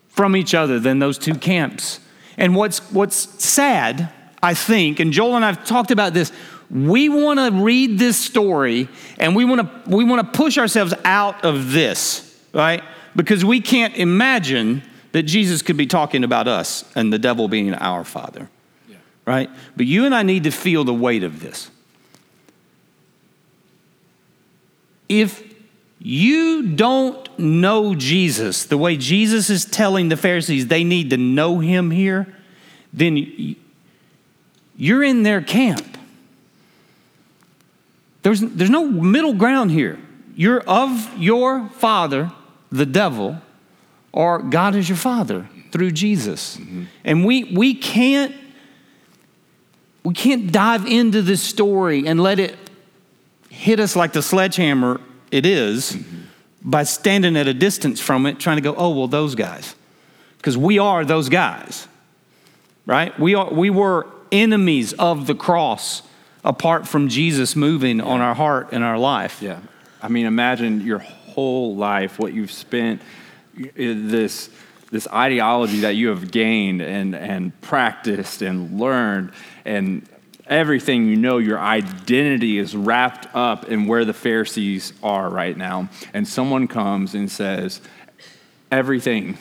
from 0.08 0.36
each 0.36 0.54
other 0.54 0.78
than 0.80 0.98
those 0.98 1.18
two 1.18 1.34
camps. 1.34 2.00
And 2.36 2.54
what's, 2.54 2.78
what's 2.92 3.16
sad, 3.42 4.12
I 4.42 4.54
think, 4.54 5.00
and 5.00 5.12
Joel 5.12 5.36
and 5.36 5.44
I've 5.44 5.64
talked 5.64 5.90
about 5.90 6.14
this, 6.14 6.32
we 6.70 7.08
want 7.08 7.38
to 7.38 7.62
read 7.62 7.98
this 7.98 8.16
story 8.16 8.88
and 9.18 9.36
we 9.36 9.44
want 9.44 9.60
to 9.60 9.90
we 9.90 10.02
want 10.02 10.32
to 10.32 10.36
push 10.36 10.58
ourselves 10.58 10.94
out 11.04 11.44
of 11.44 11.72
this, 11.72 12.42
right? 12.52 12.82
Because 13.14 13.44
we 13.44 13.60
can't 13.60 13.94
imagine 13.96 14.82
that 15.12 15.24
Jesus 15.24 15.62
could 15.62 15.76
be 15.76 15.86
talking 15.86 16.24
about 16.24 16.48
us 16.48 16.84
and 16.96 17.12
the 17.12 17.18
devil 17.18 17.46
being 17.48 17.74
our 17.74 18.02
father 18.02 18.48
right? 19.26 19.50
But 19.76 19.86
you 19.86 20.04
and 20.04 20.14
I 20.14 20.22
need 20.22 20.44
to 20.44 20.50
feel 20.50 20.84
the 20.84 20.94
weight 20.94 21.22
of 21.22 21.40
this. 21.40 21.70
If 25.08 25.53
you 26.06 26.74
don't 26.74 27.38
know 27.38 27.94
Jesus 27.94 28.64
the 28.66 28.76
way 28.76 28.98
Jesus 28.98 29.48
is 29.48 29.64
telling 29.64 30.10
the 30.10 30.18
Pharisees 30.18 30.66
they 30.66 30.84
need 30.84 31.08
to 31.10 31.16
know 31.16 31.60
him 31.60 31.90
here, 31.90 32.32
then 32.92 33.56
you're 34.76 35.02
in 35.02 35.22
their 35.22 35.40
camp. 35.40 35.96
There's, 38.20 38.40
there's 38.40 38.68
no 38.68 38.86
middle 38.86 39.32
ground 39.32 39.70
here. 39.70 39.98
You're 40.36 40.60
of 40.60 41.16
your 41.16 41.70
father, 41.70 42.30
the 42.70 42.84
devil, 42.84 43.38
or 44.12 44.40
God 44.42 44.76
is 44.76 44.90
your 44.90 44.98
father 44.98 45.48
through 45.72 45.92
Jesus. 45.92 46.58
Mm-hmm. 46.58 46.84
And 47.04 47.24
we, 47.24 47.44
we 47.44 47.74
can't 47.74 48.34
we 50.02 50.12
can't 50.12 50.52
dive 50.52 50.84
into 50.84 51.22
this 51.22 51.40
story 51.40 52.06
and 52.06 52.20
let 52.20 52.38
it 52.38 52.54
hit 53.48 53.80
us 53.80 53.96
like 53.96 54.12
the 54.12 54.20
sledgehammer 54.20 55.00
it 55.34 55.44
is 55.44 55.92
mm-hmm. 55.92 56.20
by 56.62 56.84
standing 56.84 57.36
at 57.36 57.48
a 57.48 57.54
distance 57.54 57.98
from 58.00 58.24
it, 58.24 58.38
trying 58.38 58.56
to 58.56 58.62
go, 58.62 58.74
oh, 58.76 58.90
well, 58.90 59.08
those 59.08 59.34
guys. 59.34 59.74
Because 60.36 60.56
we 60.56 60.78
are 60.78 61.04
those 61.04 61.28
guys, 61.28 61.88
right? 62.86 63.18
We, 63.18 63.34
are, 63.34 63.52
we 63.52 63.68
were 63.68 64.06
enemies 64.30 64.92
of 64.92 65.26
the 65.26 65.34
cross 65.34 66.02
apart 66.44 66.86
from 66.86 67.08
Jesus 67.08 67.56
moving 67.56 67.98
yeah. 67.98 68.04
on 68.04 68.20
our 68.20 68.34
heart 68.34 68.68
and 68.70 68.84
our 68.84 68.98
life. 68.98 69.42
Yeah. 69.42 69.58
I 70.00 70.06
mean, 70.06 70.26
imagine 70.26 70.82
your 70.82 71.00
whole 71.00 71.74
life, 71.74 72.20
what 72.20 72.32
you've 72.32 72.52
spent, 72.52 73.02
this 73.56 74.50
this 74.90 75.08
ideology 75.08 75.80
that 75.80 75.96
you 75.96 76.08
have 76.08 76.30
gained 76.30 76.80
and, 76.80 77.16
and 77.16 77.60
practiced 77.62 78.42
and 78.42 78.78
learned 78.78 79.32
and 79.64 80.08
everything 80.46 81.06
you 81.06 81.16
know, 81.16 81.38
your 81.38 81.58
identity 81.58 82.58
is 82.58 82.76
wrapped 82.76 83.26
up 83.34 83.66
in 83.66 83.86
where 83.86 84.04
the 84.04 84.12
Pharisees 84.12 84.92
are 85.02 85.28
right 85.28 85.56
now. 85.56 85.88
And 86.12 86.26
someone 86.26 86.68
comes 86.68 87.14
and 87.14 87.30
says, 87.30 87.80
everything, 88.70 89.38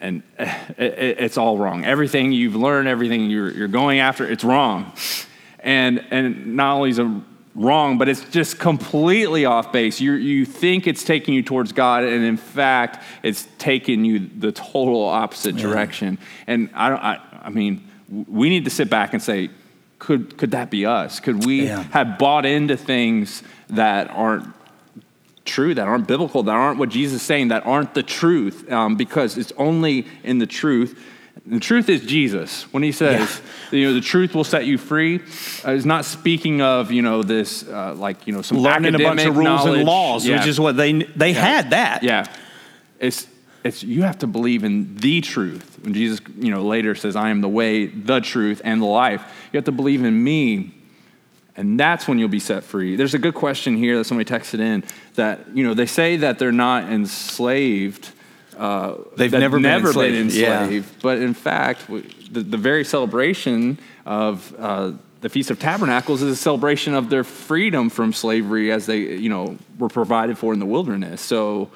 and 0.00 0.22
eh, 0.38 0.54
it's 0.78 1.38
all 1.38 1.58
wrong. 1.58 1.84
Everything 1.84 2.32
you've 2.32 2.56
learned, 2.56 2.88
everything 2.88 3.30
you're, 3.30 3.50
you're 3.50 3.68
going 3.68 3.98
after, 3.98 4.28
it's 4.28 4.44
wrong. 4.44 4.92
And, 5.60 6.04
and 6.10 6.54
not 6.56 6.76
only 6.76 6.90
is 6.90 6.98
it 6.98 7.08
wrong, 7.56 7.98
but 7.98 8.08
it's 8.08 8.22
just 8.30 8.58
completely 8.58 9.46
off 9.46 9.72
base. 9.72 10.00
You, 10.00 10.12
you 10.12 10.44
think 10.44 10.86
it's 10.86 11.02
taking 11.02 11.34
you 11.34 11.42
towards 11.42 11.72
God, 11.72 12.04
and 12.04 12.24
in 12.24 12.36
fact, 12.36 13.02
it's 13.22 13.48
taking 13.58 14.04
you 14.04 14.18
the 14.18 14.52
total 14.52 15.04
opposite 15.04 15.56
direction. 15.56 16.18
And 16.46 16.70
I, 16.74 16.88
don't, 16.90 17.02
I, 17.02 17.20
I 17.44 17.50
mean, 17.50 17.88
we 18.08 18.50
need 18.50 18.64
to 18.66 18.70
sit 18.70 18.88
back 18.90 19.14
and 19.14 19.22
say, 19.22 19.50
could, 19.98 20.36
could 20.36 20.50
that 20.52 20.70
be 20.70 20.86
us? 20.86 21.20
Could 21.20 21.44
we 21.46 21.66
yeah. 21.66 21.82
have 21.92 22.18
bought 22.18 22.44
into 22.46 22.76
things 22.76 23.42
that 23.68 24.10
aren't 24.10 24.46
true, 25.44 25.74
that 25.74 25.86
aren't 25.86 26.06
biblical, 26.06 26.42
that 26.42 26.52
aren't 26.52 26.78
what 26.78 26.88
Jesus 26.88 27.20
is 27.20 27.26
saying, 27.26 27.48
that 27.48 27.64
aren't 27.66 27.94
the 27.94 28.02
truth? 28.02 28.70
Um, 28.70 28.96
because 28.96 29.38
it's 29.38 29.52
only 29.56 30.06
in 30.22 30.38
the 30.38 30.46
truth 30.46 30.98
the 31.46 31.60
truth 31.60 31.88
is 31.88 32.04
Jesus. 32.04 32.64
When 32.72 32.82
he 32.82 32.92
says, 32.92 33.40
yeah. 33.70 33.78
you 33.78 33.86
know, 33.86 33.94
the 33.94 34.00
truth 34.00 34.34
will 34.34 34.44
set 34.44 34.66
you 34.66 34.78
free, 34.78 35.20
uh, 35.64 35.72
is 35.72 35.86
not 35.86 36.04
speaking 36.04 36.60
of, 36.60 36.90
you 36.90 37.02
know, 37.02 37.22
this, 37.22 37.62
uh, 37.68 37.94
like, 37.94 38.26
you 38.26 38.32
know, 38.32 38.42
some 38.42 38.58
learning 38.58 38.94
a 38.94 38.98
bunch 38.98 39.24
of 39.24 39.36
rules 39.36 39.44
knowledge. 39.44 39.78
and 39.78 39.86
laws, 39.86 40.26
yeah. 40.26 40.38
which 40.38 40.48
is 40.48 40.58
what 40.58 40.76
they 40.76 40.92
they 40.92 41.32
had 41.32 41.70
that. 41.70 42.02
Yeah, 42.02 42.26
it's 42.98 43.26
it's 43.66 43.82
you 43.82 44.02
have 44.02 44.18
to 44.18 44.26
believe 44.26 44.64
in 44.64 44.96
the 44.96 45.20
truth. 45.20 45.78
When 45.82 45.94
Jesus, 45.94 46.20
you 46.38 46.50
know, 46.50 46.62
later 46.62 46.94
says, 46.94 47.16
"I 47.16 47.30
am 47.30 47.40
the 47.40 47.48
way, 47.48 47.86
the 47.86 48.20
truth, 48.20 48.60
and 48.64 48.80
the 48.80 48.86
life," 48.86 49.22
you 49.52 49.58
have 49.58 49.64
to 49.64 49.72
believe 49.72 50.04
in 50.04 50.22
me, 50.22 50.74
and 51.56 51.78
that's 51.78 52.08
when 52.08 52.18
you'll 52.18 52.28
be 52.28 52.40
set 52.40 52.64
free. 52.64 52.96
There's 52.96 53.14
a 53.14 53.18
good 53.18 53.34
question 53.34 53.76
here 53.76 53.98
that 53.98 54.04
somebody 54.04 54.30
texted 54.30 54.60
in 54.60 54.84
that 55.14 55.40
you 55.54 55.64
know 55.64 55.74
they 55.74 55.86
say 55.86 56.16
that 56.18 56.38
they're 56.38 56.52
not 56.52 56.84
enslaved 56.84 58.10
uh, 58.56 58.94
They've 59.16 59.30
never, 59.30 59.60
never 59.60 59.92
been 59.92 60.14
enslaved. 60.14 60.14
Been 60.14 60.22
enslaved. 60.22 60.86
Yeah. 60.86 61.00
But 61.02 61.18
in 61.18 61.34
fact, 61.34 61.86
the, 61.88 62.40
the 62.40 62.56
very 62.56 62.84
celebration 62.84 63.78
of 64.06 64.54
uh, 64.58 64.92
the 65.20 65.28
Feast 65.28 65.50
of 65.50 65.58
Tabernacles 65.58 66.22
is 66.22 66.32
a 66.32 66.36
celebration 66.36 66.94
of 66.94 67.10
their 67.10 67.24
freedom 67.24 67.90
from 67.90 68.12
slavery 68.12 68.72
as 68.72 68.86
they, 68.86 68.98
you 68.98 69.28
know, 69.28 69.58
were 69.78 69.88
provided 69.88 70.38
for 70.38 70.52
in 70.54 70.58
the 70.58 70.66
wilderness. 70.66 71.20
So, 71.20 71.70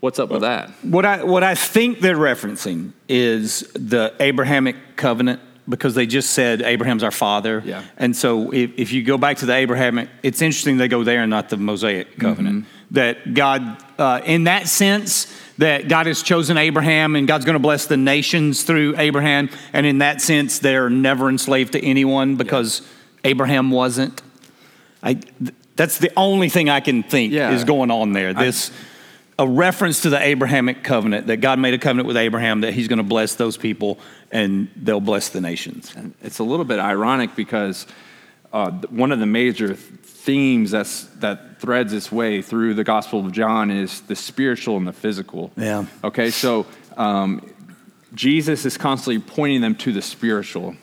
what's 0.00 0.18
up 0.18 0.30
with 0.30 0.42
that? 0.42 0.70
What 0.82 1.04
I 1.04 1.24
what 1.24 1.42
I 1.42 1.54
think 1.54 2.00
they're 2.00 2.16
referencing 2.16 2.92
is 3.08 3.60
the 3.74 4.14
Abrahamic 4.20 4.76
covenant 4.96 5.40
because 5.68 5.94
they 5.94 6.06
just 6.06 6.30
said 6.30 6.62
Abraham's 6.62 7.02
our 7.02 7.10
father. 7.10 7.62
Yeah. 7.64 7.82
And 7.96 8.16
so 8.16 8.52
if, 8.52 8.70
if 8.76 8.92
you 8.92 9.02
go 9.02 9.18
back 9.18 9.38
to 9.38 9.46
the 9.46 9.54
Abrahamic, 9.54 10.08
it's 10.22 10.40
interesting 10.40 10.76
they 10.76 10.88
go 10.88 11.02
there 11.04 11.22
and 11.22 11.30
not 11.30 11.48
the 11.48 11.56
Mosaic 11.56 12.18
covenant. 12.18 12.64
Mm-hmm. 12.64 12.70
That 12.92 13.34
God, 13.34 13.82
uh, 13.98 14.20
in 14.24 14.44
that 14.44 14.68
sense, 14.68 15.26
that 15.58 15.88
God 15.88 16.06
has 16.06 16.22
chosen 16.22 16.56
Abraham 16.56 17.16
and 17.16 17.26
God's 17.26 17.44
going 17.44 17.54
to 17.56 17.60
bless 17.60 17.86
the 17.86 17.96
nations 17.96 18.62
through 18.62 18.94
Abraham. 18.96 19.50
And 19.72 19.86
in 19.86 19.98
that 19.98 20.20
sense, 20.20 20.60
they're 20.60 20.88
never 20.88 21.28
enslaved 21.28 21.72
to 21.72 21.84
anyone 21.84 22.36
because 22.36 22.80
yeah. 22.80 23.30
Abraham 23.30 23.72
wasn't. 23.72 24.22
I, 25.02 25.20
that's 25.74 25.98
the 25.98 26.12
only 26.16 26.48
thing 26.48 26.68
I 26.68 26.78
can 26.78 27.02
think 27.02 27.32
yeah. 27.32 27.50
is 27.50 27.64
going 27.64 27.90
on 27.90 28.12
there. 28.12 28.32
This. 28.32 28.70
I, 28.70 28.74
a 29.38 29.46
reference 29.46 30.02
to 30.02 30.10
the 30.10 30.20
Abrahamic 30.20 30.82
covenant 30.82 31.26
that 31.26 31.38
God 31.38 31.58
made 31.58 31.74
a 31.74 31.78
covenant 31.78 32.06
with 32.06 32.16
Abraham 32.16 32.62
that 32.62 32.72
he's 32.72 32.88
going 32.88 32.98
to 32.98 33.02
bless 33.02 33.34
those 33.34 33.56
people 33.56 33.98
and 34.32 34.68
they'll 34.76 35.00
bless 35.00 35.28
the 35.28 35.40
nations. 35.40 35.92
And 35.94 36.14
it's 36.22 36.38
a 36.38 36.44
little 36.44 36.64
bit 36.64 36.78
ironic 36.78 37.36
because 37.36 37.86
uh, 38.52 38.70
one 38.70 39.12
of 39.12 39.18
the 39.18 39.26
major 39.26 39.74
themes 39.74 40.70
that's, 40.70 41.04
that 41.16 41.60
threads 41.60 41.92
its 41.92 42.10
way 42.10 42.40
through 42.40 42.74
the 42.74 42.84
Gospel 42.84 43.24
of 43.24 43.32
John 43.32 43.70
is 43.70 44.00
the 44.02 44.16
spiritual 44.16 44.78
and 44.78 44.88
the 44.88 44.92
physical. 44.92 45.52
Yeah. 45.56 45.84
Okay, 46.02 46.30
so 46.30 46.66
um, 46.96 47.46
Jesus 48.14 48.64
is 48.64 48.78
constantly 48.78 49.20
pointing 49.20 49.60
them 49.60 49.74
to 49.76 49.92
the 49.92 50.02
spiritual. 50.02 50.74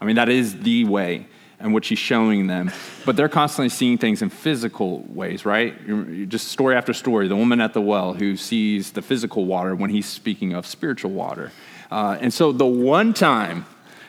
I 0.00 0.04
mean, 0.04 0.16
that 0.16 0.28
is 0.28 0.60
the 0.60 0.84
way 0.84 1.26
in 1.60 1.72
what 1.72 1.84
he's 1.84 1.98
showing 1.98 2.46
them. 2.46 2.70
But 3.04 3.16
they're 3.16 3.28
constantly 3.28 3.68
seeing 3.68 3.98
things 3.98 4.22
in 4.22 4.30
physical 4.30 5.02
ways, 5.08 5.44
right? 5.44 6.28
Just 6.28 6.48
story 6.48 6.76
after 6.76 6.92
story. 6.92 7.28
The 7.28 7.36
woman 7.36 7.60
at 7.60 7.72
the 7.72 7.80
well 7.80 8.14
who 8.14 8.36
sees 8.36 8.92
the 8.92 9.02
physical 9.02 9.46
water 9.46 9.74
when 9.74 9.90
he's 9.90 10.06
speaking 10.06 10.52
of 10.52 10.66
spiritual 10.66 11.12
water. 11.12 11.52
Uh, 11.90 12.18
and 12.20 12.32
so 12.32 12.52
the 12.52 12.66
one 12.66 13.14
time 13.14 13.64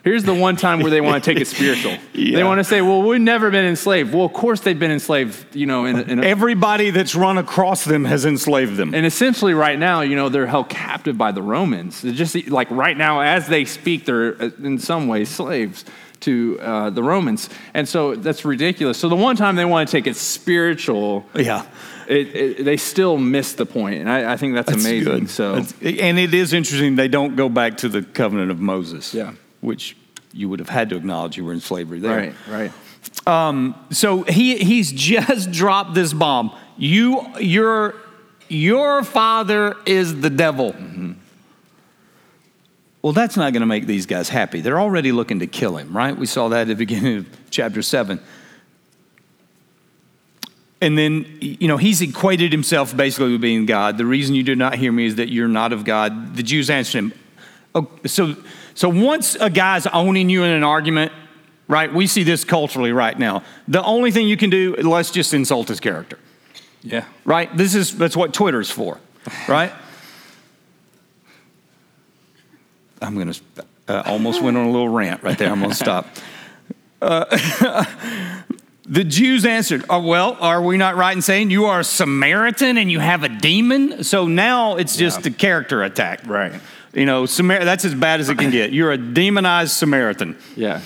Here's 0.07 0.23
the 0.23 0.33
one 0.33 0.55
time 0.55 0.79
where 0.79 0.89
they 0.89 1.01
want 1.01 1.21
to 1.21 1.29
take 1.33 1.41
it 1.41 1.47
spiritual. 1.47 1.97
Yeah. 2.13 2.37
They 2.37 2.43
want 2.43 2.59
to 2.59 2.63
say, 2.63 2.81
well, 2.81 3.03
we've 3.03 3.21
never 3.21 3.51
been 3.51 3.65
enslaved. 3.65 4.11
Well, 4.11 4.25
of 4.25 4.33
course 4.33 4.61
they've 4.61 4.77
been 4.77 4.89
enslaved, 4.91 5.55
you 5.55 5.67
know, 5.67 5.85
in, 5.85 6.09
in 6.09 6.19
a, 6.19 6.23
Everybody 6.23 6.89
that's 6.89 7.13
run 7.13 7.37
across 7.37 7.85
them 7.85 8.05
has 8.05 8.25
enslaved 8.25 8.75
them. 8.75 8.95
and 8.95 9.05
essentially 9.05 9.53
right 9.53 9.77
now, 9.77 10.01
you 10.01 10.15
know, 10.15 10.27
they're 10.27 10.47
held 10.47 10.67
captive 10.67 11.15
by 11.15 11.31
the 11.31 11.43
Romans. 11.43 12.03
It's 12.03 12.17
just 12.17 12.47
like 12.47 12.71
right 12.71 12.97
now, 12.97 13.19
as 13.19 13.47
they 13.47 13.65
speak, 13.65 14.05
they're 14.05 14.41
uh, 14.41 14.49
in 14.63 14.79
some 14.79 15.07
ways 15.07 15.29
slaves 15.29 15.85
to 16.21 16.57
uh, 16.59 16.89
the 16.89 17.03
Romans. 17.03 17.49
And 17.75 17.87
so 17.87 18.15
that's 18.15 18.43
ridiculous. 18.43 18.97
So 18.97 19.09
the 19.09 19.15
one 19.15 19.35
time 19.35 19.55
they 19.57 19.65
want 19.65 19.87
to 19.87 19.91
take 19.91 20.07
it 20.07 20.15
spiritual, 20.15 21.23
yeah. 21.35 21.67
it, 22.07 22.35
it, 22.35 22.65
they 22.65 22.77
still 22.77 23.17
miss 23.17 23.53
the 23.53 23.65
point. 23.67 23.99
And 23.99 24.09
I, 24.09 24.33
I 24.33 24.37
think 24.37 24.55
that's, 24.55 24.71
That's 24.71 24.83
amazing. 24.83 25.11
good. 25.11 25.29
So 25.29 25.61
That's- 25.61 25.73
and 25.99 26.17
it 26.17 26.33
is 26.33 26.53
interesting 26.53 26.95
they 26.95 27.07
don't 27.07 27.35
go 27.35 27.47
back 27.47 27.77
to 27.77 27.89
the 27.89 28.01
covenant 28.01 28.49
of 28.49 28.59
Moses. 28.59 29.13
Yeah. 29.13 29.33
Which 29.67 29.95
you 30.33 30.49
would 30.49 30.59
have 30.59 30.69
had 30.69 30.89
to 30.89 30.95
acknowledge 30.95 31.37
you 31.37 31.45
were 31.45 31.53
in 31.53 31.59
slavery 31.59 31.99
there. 31.99 32.17
right, 32.17 32.33
right. 32.47 32.71
Um, 33.27 33.75
so 33.91 34.23
he 34.23 34.57
he's 34.57 34.91
just 35.09 35.51
dropped 35.51 35.93
this 35.93 36.13
bomb. 36.13 36.55
You 36.77 37.25
your 37.39 37.95
your 38.49 39.03
father 39.03 39.75
is 39.85 40.21
the 40.21 40.29
devil. 40.29 40.73
Mm-hmm. 40.73 41.13
Well, 43.01 43.13
that's 43.13 43.37
not 43.37 43.53
going 43.53 43.61
to 43.61 43.67
make 43.67 43.85
these 43.85 44.05
guys 44.05 44.27
happy. 44.27 44.59
They're 44.59 44.79
already 44.79 45.11
looking 45.11 45.39
to 45.39 45.47
kill 45.47 45.77
him, 45.77 45.95
right? 45.95 46.17
We 46.17 46.25
saw 46.25 46.49
that 46.49 46.61
at 46.61 46.67
the 46.67 46.75
beginning 46.85 47.17
of 47.19 47.49
chapter 47.49 47.81
7. 47.81 48.19
And 50.81 50.97
then, 50.97 51.25
you 51.39 51.67
know, 51.67 51.77
he's 51.77 52.01
equated 52.01 52.51
himself 52.51 52.95
basically 52.95 53.31
with 53.31 53.41
being 53.41 53.65
God. 53.65 53.97
The 53.97 54.05
reason 54.05 54.35
you 54.35 54.43
do 54.43 54.55
not 54.55 54.75
hear 54.75 54.91
me 54.91 55.05
is 55.05 55.15
that 55.15 55.29
you're 55.29 55.47
not 55.47 55.73
of 55.73 55.85
God. 55.85 56.35
The 56.35 56.43
Jews 56.43 56.69
answered 56.69 56.97
him. 56.97 57.13
Oh, 57.73 57.89
so, 58.05 58.35
so 58.77 58.89
once 58.89 59.35
a 59.39 59.49
guy's 59.49 59.87
owning 59.87 60.29
you 60.29 60.43
in 60.43 60.51
an 60.51 60.63
argument, 60.63 61.11
right? 61.67 61.91
We 61.91 62.05
see 62.05 62.21
this 62.21 62.43
culturally 62.43 62.91
right 62.91 63.17
now. 63.17 63.41
The 63.67 63.83
only 63.83 64.11
thing 64.11 64.27
you 64.27 64.37
can 64.37 64.51
do, 64.51 64.75
let's 64.75 65.09
just 65.09 65.33
insult 65.33 65.67
his 65.67 65.79
character, 65.79 66.19
Yeah. 66.83 67.05
right? 67.25 67.49
This 67.57 67.73
is 67.73 67.97
that's 67.97 68.15
what 68.15 68.35
Twitter's 68.35 68.69
for, 68.69 68.99
right? 69.47 69.71
I'm 73.01 73.17
gonna 73.17 73.33
uh, 73.87 74.03
almost 74.05 74.43
went 74.43 74.57
on 74.57 74.67
a 74.67 74.71
little 74.71 74.89
rant 74.89 75.23
right 75.23 75.37
there. 75.37 75.51
I'm 75.51 75.61
gonna 75.61 75.73
stop. 75.73 76.07
Uh, 76.99 77.25
the 78.89 79.03
Jews 79.03 79.45
answered, 79.45 79.85
oh, 79.87 80.01
"Well, 80.01 80.35
are 80.41 80.59
we 80.63 80.77
not 80.77 80.95
right 80.95 81.15
in 81.15 81.21
saying 81.21 81.51
you 81.51 81.65
are 81.65 81.81
a 81.81 81.83
Samaritan 81.83 82.75
and 82.79 82.91
you 82.91 82.99
have 82.99 83.21
a 83.23 83.29
demon?" 83.29 84.03
So 84.03 84.25
now 84.25 84.77
it's 84.77 84.97
just 84.97 85.23
Yeah. 85.23 85.31
a 85.31 85.35
character 85.35 85.83
attack, 85.83 86.21
Right. 86.25 86.53
You 86.97 87.05
know, 87.05 87.27
Samar- 87.27 87.63
that's 87.63 87.85
as 87.85 87.93
bad 87.93 88.19
as 88.19 88.29
it 88.29 88.39
can 88.39 88.49
get. 88.49 88.73
You're 88.73 88.91
a 88.91 88.97
demonized 88.97 89.71
Samaritan. 89.73 90.35
Yeah. 90.55 90.81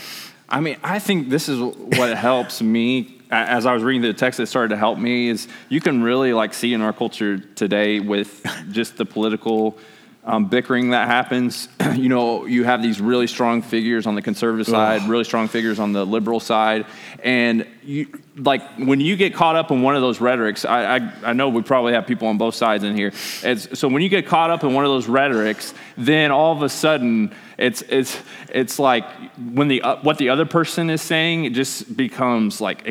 I 0.49 0.59
mean, 0.59 0.75
I 0.83 0.99
think 0.99 1.29
this 1.29 1.47
is 1.47 1.59
what 1.61 2.17
helps 2.17 2.61
me. 2.61 3.17
As 3.31 3.65
I 3.65 3.73
was 3.73 3.81
reading 3.81 4.01
the 4.01 4.11
text, 4.11 4.41
it 4.41 4.47
started 4.47 4.69
to 4.69 4.77
help 4.77 4.99
me. 4.99 5.29
Is 5.29 5.47
you 5.69 5.79
can 5.79 6.03
really 6.03 6.33
like 6.33 6.53
see 6.53 6.73
in 6.73 6.81
our 6.81 6.91
culture 6.91 7.37
today 7.37 8.01
with 8.01 8.45
just 8.71 8.97
the 8.97 9.05
political 9.05 9.77
um, 10.23 10.45
bickering 10.45 10.91
that 10.91 11.07
happens. 11.07 11.67
you 11.95 12.09
know, 12.09 12.45
you 12.45 12.63
have 12.63 12.81
these 12.81 13.01
really 13.01 13.27
strong 13.27 13.61
figures 13.61 14.05
on 14.05 14.15
the 14.15 14.21
conservative 14.21 14.67
side, 14.67 15.07
really 15.09 15.23
strong 15.23 15.47
figures 15.47 15.79
on 15.79 15.93
the 15.93 16.05
liberal 16.05 16.39
side, 16.39 16.85
and 17.23 17.67
you 17.83 18.07
like 18.35 18.61
when 18.77 18.99
you 18.99 19.15
get 19.15 19.33
caught 19.33 19.55
up 19.55 19.71
in 19.71 19.81
one 19.81 19.95
of 19.95 20.01
those 20.01 20.21
rhetorics. 20.21 20.63
I 20.63 20.97
I, 20.97 21.13
I 21.25 21.33
know 21.33 21.49
we 21.49 21.63
probably 21.63 21.93
have 21.93 22.05
people 22.05 22.27
on 22.27 22.37
both 22.37 22.55
sides 22.55 22.83
in 22.83 22.95
here. 22.95 23.11
It's, 23.43 23.79
so 23.79 23.87
when 23.87 24.01
you 24.01 24.09
get 24.09 24.27
caught 24.27 24.51
up 24.51 24.63
in 24.63 24.73
one 24.73 24.85
of 24.85 24.91
those 24.91 25.07
rhetorics, 25.07 25.73
then 25.97 26.31
all 26.31 26.55
of 26.55 26.61
a 26.61 26.69
sudden 26.69 27.33
it's 27.57 27.81
it's 27.83 28.17
it's 28.49 28.79
like 28.79 29.05
when 29.53 29.67
the 29.67 29.81
uh, 29.81 29.97
what 30.01 30.17
the 30.17 30.29
other 30.29 30.45
person 30.45 30.89
is 30.89 31.01
saying 31.01 31.45
it 31.45 31.53
just 31.53 31.95
becomes 31.95 32.61
like 32.61 32.87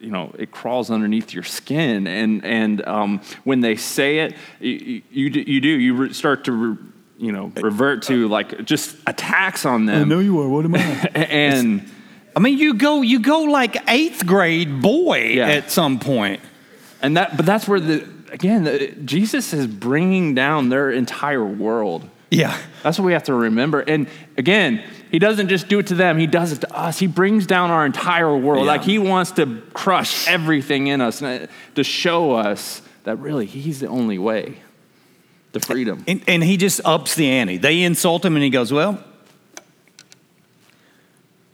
you 0.00 0.10
know 0.10 0.34
it 0.38 0.50
crawls 0.50 0.90
underneath 0.90 1.32
your 1.34 1.42
skin 1.44 2.06
and 2.06 2.44
and 2.44 2.86
um, 2.88 3.20
when 3.44 3.60
they 3.60 3.76
say 3.76 4.20
it 4.20 4.34
you 4.60 5.02
you, 5.10 5.30
do- 5.30 5.40
you 5.42 5.60
do 5.60 5.68
you 5.68 5.94
re- 5.94 6.12
start 6.12 6.44
to 6.44 6.52
re, 6.52 6.76
you 7.18 7.32
know 7.32 7.52
revert 7.56 8.02
to 8.04 8.26
like 8.28 8.64
just 8.64 8.96
attacks 9.06 9.66
on 9.66 9.86
them 9.86 10.02
I 10.02 10.04
know 10.04 10.20
you 10.20 10.40
are. 10.40 10.48
What 10.48 10.64
am 10.64 10.74
I? 10.74 10.78
and 11.14 11.82
I 12.34 12.38
mean, 12.40 12.56
you 12.58 12.74
go, 12.74 13.02
you 13.02 13.18
go 13.18 13.40
like 13.42 13.76
eighth 13.90 14.24
grade 14.24 14.80
boy 14.80 15.32
Yeah. 15.34 15.48
at 15.48 15.70
some 15.70 15.98
point. 15.98 16.40
and 17.02 17.16
that 17.16 17.36
but 17.36 17.44
that's 17.44 17.66
where 17.68 17.80
the 17.80 18.06
again 18.32 18.64
the, 18.64 18.92
Jesus 19.04 19.52
is 19.52 19.66
bringing 19.66 20.34
down 20.34 20.68
their 20.70 20.90
entire 20.90 21.44
world. 21.44 22.08
Yeah. 22.30 22.56
That's 22.82 22.98
what 22.98 23.04
we 23.04 23.12
have 23.12 23.24
to 23.24 23.34
remember. 23.34 23.80
And 23.80 24.08
again, 24.36 24.84
he 25.10 25.18
doesn't 25.18 25.48
just 25.48 25.68
do 25.68 25.80
it 25.80 25.88
to 25.88 25.94
them, 25.94 26.18
he 26.18 26.26
does 26.26 26.52
it 26.52 26.60
to 26.60 26.72
us. 26.74 26.98
He 26.98 27.06
brings 27.06 27.46
down 27.46 27.70
our 27.70 27.84
entire 27.84 28.36
world. 28.36 28.64
Yeah. 28.64 28.72
Like 28.72 28.84
he 28.84 28.98
wants 28.98 29.32
to 29.32 29.62
crush 29.74 30.28
everything 30.28 30.86
in 30.86 31.00
us 31.00 31.20
uh, 31.22 31.48
to 31.74 31.84
show 31.84 32.32
us 32.32 32.82
that 33.04 33.16
really 33.16 33.46
he's 33.46 33.80
the 33.80 33.88
only 33.88 34.18
way 34.18 34.60
to 35.52 35.60
freedom. 35.60 36.04
And, 36.06 36.22
and 36.28 36.44
he 36.44 36.56
just 36.56 36.80
ups 36.84 37.14
the 37.14 37.28
ante. 37.28 37.56
They 37.56 37.82
insult 37.82 38.24
him, 38.24 38.36
and 38.36 38.44
he 38.44 38.50
goes, 38.50 38.72
Well, 38.72 39.02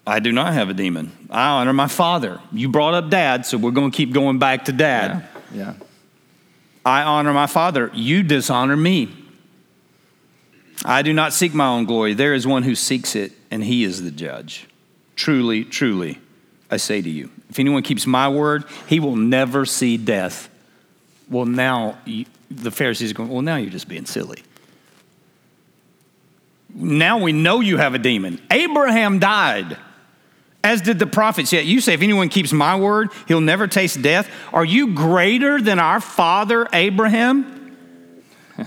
I 0.07 0.21
do 0.21 0.33
not 0.33 0.53
have 0.53 0.69
a 0.69 0.75
demon. 0.75 1.13
I 1.31 1.61
honor 1.61 1.73
my 1.73 1.89
father. 1.89 2.41
You 2.53 2.69
brought 2.69 2.95
up 2.95 3.11
dad, 3.11 3.47
so 3.47 3.57
we're 3.59 3.71
going 3.71 3.91
to 3.91 3.97
keep 3.97 4.13
going 4.13 4.39
back 4.39 4.67
to 4.67 4.73
dad. 4.73 5.27
Yeah. 5.53 5.59
yeah. 5.59 5.75
I 6.85 7.03
honor 7.03 7.33
my 7.33 7.47
father. 7.47 7.91
You 7.95 8.23
dishonor 8.23 8.77
me. 8.77 9.26
I 10.85 11.03
do 11.03 11.13
not 11.13 11.33
seek 11.33 11.55
my 11.55 11.67
own 11.67 11.85
glory. 11.85 12.15
There 12.15 12.35
is 12.35 12.47
one 12.47 12.63
who 12.63 12.75
seeks 12.75 13.17
it, 13.17 13.33
and 13.51 13.65
he 13.65 13.85
is 13.85 14.03
the 14.03 14.11
judge. 14.11 14.67
Truly, 15.15 15.65
truly, 15.65 16.19
I 16.71 16.77
say 16.77 17.01
to 17.01 17.09
you, 17.09 17.31
if 17.49 17.59
anyone 17.59 17.83
keeps 17.83 18.07
my 18.07 18.29
word, 18.29 18.65
he 18.87 19.01
will 19.01 19.17
never 19.17 19.65
see 19.65 19.97
death. 19.97 20.49
Well, 21.31 21.47
now 21.47 21.99
you, 22.05 22.27
the 22.51 22.71
Pharisees 22.71 23.13
are 23.13 23.15
going, 23.15 23.31
well, 23.31 23.43
now 23.43 23.57
you're 23.57 23.71
just 23.71 23.89
being 23.89 24.07
silly. 24.07 24.43
Now 26.75 27.19
we 27.19 27.33
know 27.33 27.61
you 27.61 27.79
have 27.79 27.95
a 27.95 27.99
demon. 27.99 28.41
Abraham 28.51 29.19
died, 29.19 29.79
as 30.63 30.83
did 30.83 30.99
the 30.99 31.07
prophets. 31.07 31.53
Yet 31.53 31.65
you 31.65 31.81
say, 31.81 31.95
if 31.95 32.03
anyone 32.03 32.29
keeps 32.29 32.53
my 32.53 32.77
word, 32.77 33.11
he'll 33.27 33.41
never 33.41 33.67
taste 33.67 34.03
death. 34.03 34.29
Are 34.53 34.65
you 34.65 34.93
greater 34.95 35.61
than 35.61 35.79
our 35.79 36.01
father 36.01 36.69
Abraham? 36.73 37.77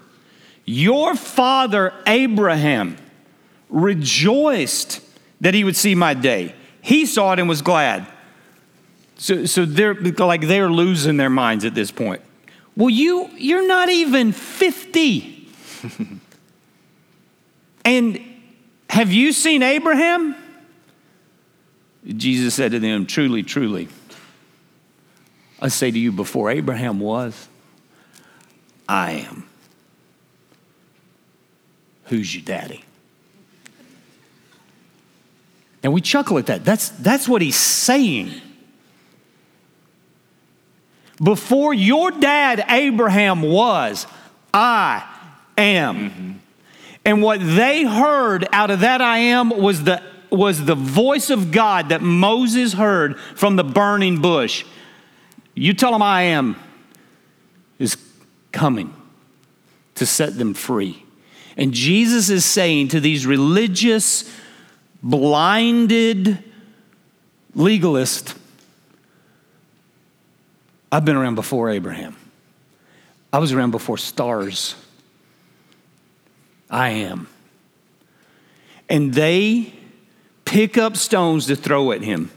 Your 0.65 1.15
father 1.15 1.93
Abraham 2.07 2.97
rejoiced 3.69 5.01
that 5.41 5.53
he 5.53 5.63
would 5.63 5.75
see 5.75 5.95
my 5.95 6.13
day. 6.13 6.55
He 6.81 7.05
saw 7.05 7.33
it 7.33 7.39
and 7.39 7.49
was 7.49 7.61
glad. 7.61 8.07
So, 9.17 9.45
so 9.45 9.65
they're 9.65 9.93
like 9.93 10.41
they're 10.41 10.69
losing 10.69 11.17
their 11.17 11.29
minds 11.29 11.65
at 11.65 11.75
this 11.75 11.91
point. 11.91 12.21
Well, 12.75 12.89
you 12.89 13.29
you're 13.37 13.67
not 13.67 13.89
even 13.89 14.31
50. 14.31 15.47
and 17.85 18.19
have 18.89 19.11
you 19.11 19.31
seen 19.31 19.63
Abraham? 19.63 20.35
Jesus 22.07 22.55
said 22.55 22.71
to 22.71 22.79
them, 22.79 23.05
Truly, 23.05 23.43
truly, 23.43 23.87
I 25.61 25.67
say 25.67 25.91
to 25.91 25.99
you, 25.99 26.11
before 26.11 26.49
Abraham 26.49 26.99
was, 26.99 27.47
I 28.89 29.11
am. 29.11 29.47
Who's 32.11 32.35
your 32.35 32.43
daddy? 32.43 32.83
And 35.81 35.93
we 35.93 36.01
chuckle 36.01 36.37
at 36.37 36.47
that. 36.47 36.65
That's, 36.65 36.89
that's 36.89 37.25
what 37.25 37.41
he's 37.41 37.55
saying. 37.55 38.33
Before 41.23 41.73
your 41.73 42.11
dad 42.11 42.65
Abraham 42.67 43.41
was, 43.41 44.05
I 44.53 45.07
am. 45.57 46.09
Mm-hmm. 46.09 46.31
And 47.05 47.21
what 47.21 47.39
they 47.39 47.85
heard 47.85 48.45
out 48.51 48.71
of 48.71 48.81
that 48.81 49.01
I 49.01 49.19
am 49.19 49.49
was 49.49 49.85
the, 49.85 50.03
was 50.29 50.65
the 50.65 50.75
voice 50.75 51.29
of 51.29 51.53
God 51.53 51.89
that 51.89 52.01
Moses 52.01 52.73
heard 52.73 53.17
from 53.17 53.55
the 53.55 53.63
burning 53.63 54.21
bush. 54.21 54.65
You 55.55 55.73
tell 55.73 55.93
them 55.93 56.01
I 56.01 56.23
am 56.23 56.57
is 57.79 57.95
coming 58.51 58.93
to 59.95 60.05
set 60.05 60.37
them 60.37 60.53
free. 60.53 61.05
And 61.57 61.73
Jesus 61.73 62.29
is 62.29 62.45
saying 62.45 62.89
to 62.89 62.99
these 62.99 63.25
religious 63.25 64.31
blinded 65.03 66.37
legalists, 67.55 68.37
I've 70.91 71.05
been 71.05 71.15
around 71.15 71.35
before 71.35 71.69
Abraham. 71.69 72.15
I 73.31 73.39
was 73.39 73.53
around 73.53 73.71
before 73.71 73.97
stars. 73.97 74.75
I 76.69 76.89
am. 76.89 77.27
And 78.89 79.13
they 79.13 79.73
pick 80.43 80.77
up 80.77 80.97
stones 80.97 81.47
to 81.47 81.55
throw 81.55 81.91
at 81.91 82.01
him. 82.01 82.31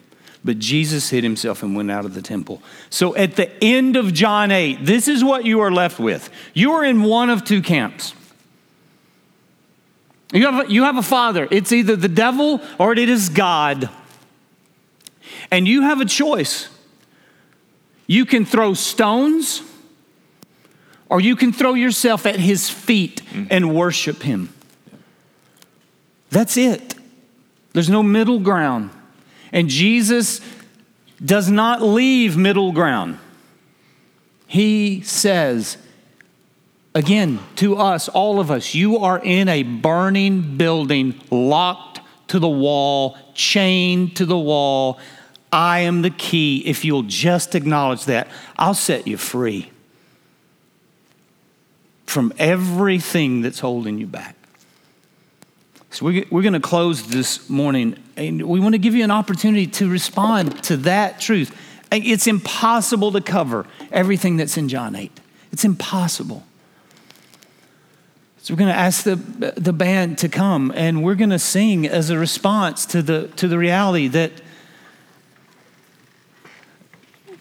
But 0.44 0.58
Jesus 0.58 1.08
hid 1.08 1.24
himself 1.24 1.62
and 1.62 1.74
went 1.74 1.90
out 1.90 2.04
of 2.04 2.14
the 2.14 2.20
temple. 2.20 2.62
So 2.90 3.16
at 3.16 3.36
the 3.36 3.50
end 3.64 3.96
of 3.96 4.12
John 4.12 4.50
8, 4.50 4.84
this 4.84 5.08
is 5.08 5.24
what 5.24 5.44
you 5.46 5.60
are 5.60 5.72
left 5.72 5.98
with. 5.98 6.28
You 6.52 6.72
are 6.72 6.84
in 6.84 7.02
one 7.02 7.30
of 7.30 7.44
two 7.44 7.62
camps. 7.62 8.14
You 10.32 10.46
have, 10.46 10.66
a, 10.66 10.72
you 10.72 10.84
have 10.84 10.96
a 10.96 11.02
father. 11.02 11.46
It's 11.50 11.72
either 11.72 11.96
the 11.96 12.08
devil 12.08 12.60
or 12.78 12.92
it 12.92 13.08
is 13.08 13.28
God. 13.28 13.88
And 15.50 15.68
you 15.68 15.82
have 15.82 16.00
a 16.00 16.04
choice. 16.04 16.68
You 18.06 18.26
can 18.26 18.44
throw 18.44 18.74
stones 18.74 19.62
or 21.08 21.20
you 21.20 21.36
can 21.36 21.52
throw 21.52 21.74
yourself 21.74 22.26
at 22.26 22.36
his 22.36 22.68
feet 22.68 23.22
mm. 23.26 23.46
and 23.50 23.74
worship 23.74 24.22
him. 24.22 24.52
That's 26.30 26.56
it. 26.56 26.94
There's 27.72 27.90
no 27.90 28.02
middle 28.02 28.40
ground. 28.40 28.90
And 29.52 29.68
Jesus 29.68 30.40
does 31.24 31.48
not 31.48 31.82
leave 31.82 32.36
middle 32.36 32.72
ground. 32.72 33.18
He 34.46 35.00
says, 35.02 35.76
again, 36.94 37.40
to 37.56 37.76
us, 37.76 38.08
all 38.08 38.40
of 38.40 38.50
us, 38.50 38.74
you 38.74 38.98
are 38.98 39.18
in 39.18 39.48
a 39.48 39.62
burning 39.62 40.56
building, 40.56 41.20
locked 41.30 42.00
to 42.28 42.38
the 42.38 42.48
wall, 42.48 43.16
chained 43.34 44.16
to 44.16 44.26
the 44.26 44.38
wall. 44.38 44.98
I 45.52 45.80
am 45.80 46.02
the 46.02 46.10
key. 46.10 46.62
If 46.66 46.84
you'll 46.84 47.02
just 47.02 47.54
acknowledge 47.54 48.04
that, 48.06 48.28
I'll 48.56 48.74
set 48.74 49.06
you 49.06 49.16
free 49.16 49.70
from 52.06 52.32
everything 52.38 53.42
that's 53.42 53.60
holding 53.60 53.98
you 53.98 54.06
back. 54.06 54.36
So 55.90 56.06
we're, 56.06 56.24
we're 56.30 56.42
going 56.42 56.54
to 56.54 56.60
close 56.60 57.06
this 57.06 57.48
morning, 57.48 57.96
and 58.16 58.42
we 58.42 58.58
want 58.58 58.74
to 58.74 58.78
give 58.78 58.94
you 58.94 59.04
an 59.04 59.10
opportunity 59.10 59.66
to 59.68 59.88
respond 59.88 60.62
to 60.64 60.76
that 60.78 61.20
truth. 61.20 61.56
It's 61.92 62.26
impossible 62.26 63.12
to 63.12 63.20
cover 63.20 63.66
everything 63.92 64.36
that's 64.36 64.56
in 64.56 64.68
John 64.68 64.96
8. 64.96 65.20
It's 65.52 65.64
impossible. 65.64 66.44
So 68.44 68.52
we're 68.52 68.58
going 68.58 68.74
to 68.74 68.78
ask 68.78 69.04
the, 69.04 69.16
the 69.56 69.72
band 69.72 70.18
to 70.18 70.28
come, 70.28 70.70
and 70.76 71.02
we're 71.02 71.14
going 71.14 71.30
to 71.30 71.38
sing 71.38 71.86
as 71.86 72.10
a 72.10 72.18
response 72.18 72.84
to 72.84 73.00
the, 73.00 73.28
to 73.36 73.48
the 73.48 73.56
reality 73.56 74.06
that 74.08 74.32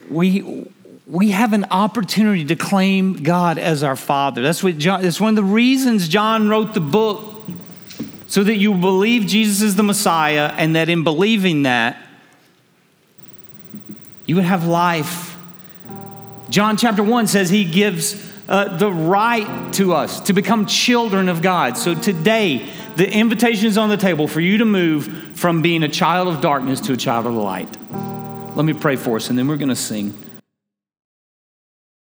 we, 0.09 0.65
we 1.05 1.31
have 1.31 1.51
an 1.51 1.65
opportunity 1.71 2.45
to 2.45 2.55
claim 2.55 3.21
God 3.21 3.57
as 3.57 3.83
our 3.83 3.97
Father. 3.97 4.41
That's, 4.41 4.63
what 4.63 4.77
John, 4.77 5.01
that's 5.01 5.19
one 5.19 5.31
of 5.31 5.35
the 5.35 5.43
reasons 5.43 6.07
John 6.07 6.47
wrote 6.47 6.73
the 6.73 6.79
book 6.79 7.43
so 8.27 8.41
that 8.41 8.55
you 8.55 8.73
believe 8.73 9.25
Jesus 9.25 9.61
is 9.61 9.75
the 9.75 9.83
Messiah, 9.83 10.53
and 10.55 10.77
that 10.77 10.87
in 10.87 11.03
believing 11.03 11.63
that, 11.63 11.97
you 14.25 14.35
would 14.35 14.45
have 14.45 14.65
life. 14.65 15.35
John 16.49 16.77
chapter 16.77 17.03
1 17.03 17.27
says 17.27 17.49
he 17.49 17.65
gives 17.65 18.31
uh, 18.47 18.77
the 18.77 18.91
right 18.91 19.73
to 19.73 19.93
us 19.93 20.19
to 20.21 20.33
become 20.33 20.65
children 20.65 21.29
of 21.29 21.41
God. 21.41 21.77
So 21.77 21.95
today, 21.95 22.69
the 22.95 23.11
invitation 23.11 23.67
is 23.67 23.77
on 23.77 23.89
the 23.89 23.97
table 23.97 24.27
for 24.27 24.41
you 24.41 24.59
to 24.59 24.65
move 24.65 25.07
from 25.35 25.61
being 25.61 25.83
a 25.83 25.89
child 25.89 26.27
of 26.27 26.41
darkness 26.41 26.79
to 26.81 26.93
a 26.93 26.97
child 26.97 27.25
of 27.25 27.33
the 27.33 27.39
light. 27.39 27.69
Let 28.55 28.65
me 28.65 28.73
pray 28.73 28.95
for 28.95 29.15
us, 29.15 29.29
and 29.29 29.39
then 29.39 29.47
we're 29.47 29.57
going 29.57 29.69
to 29.69 29.75
sing. 29.75 30.13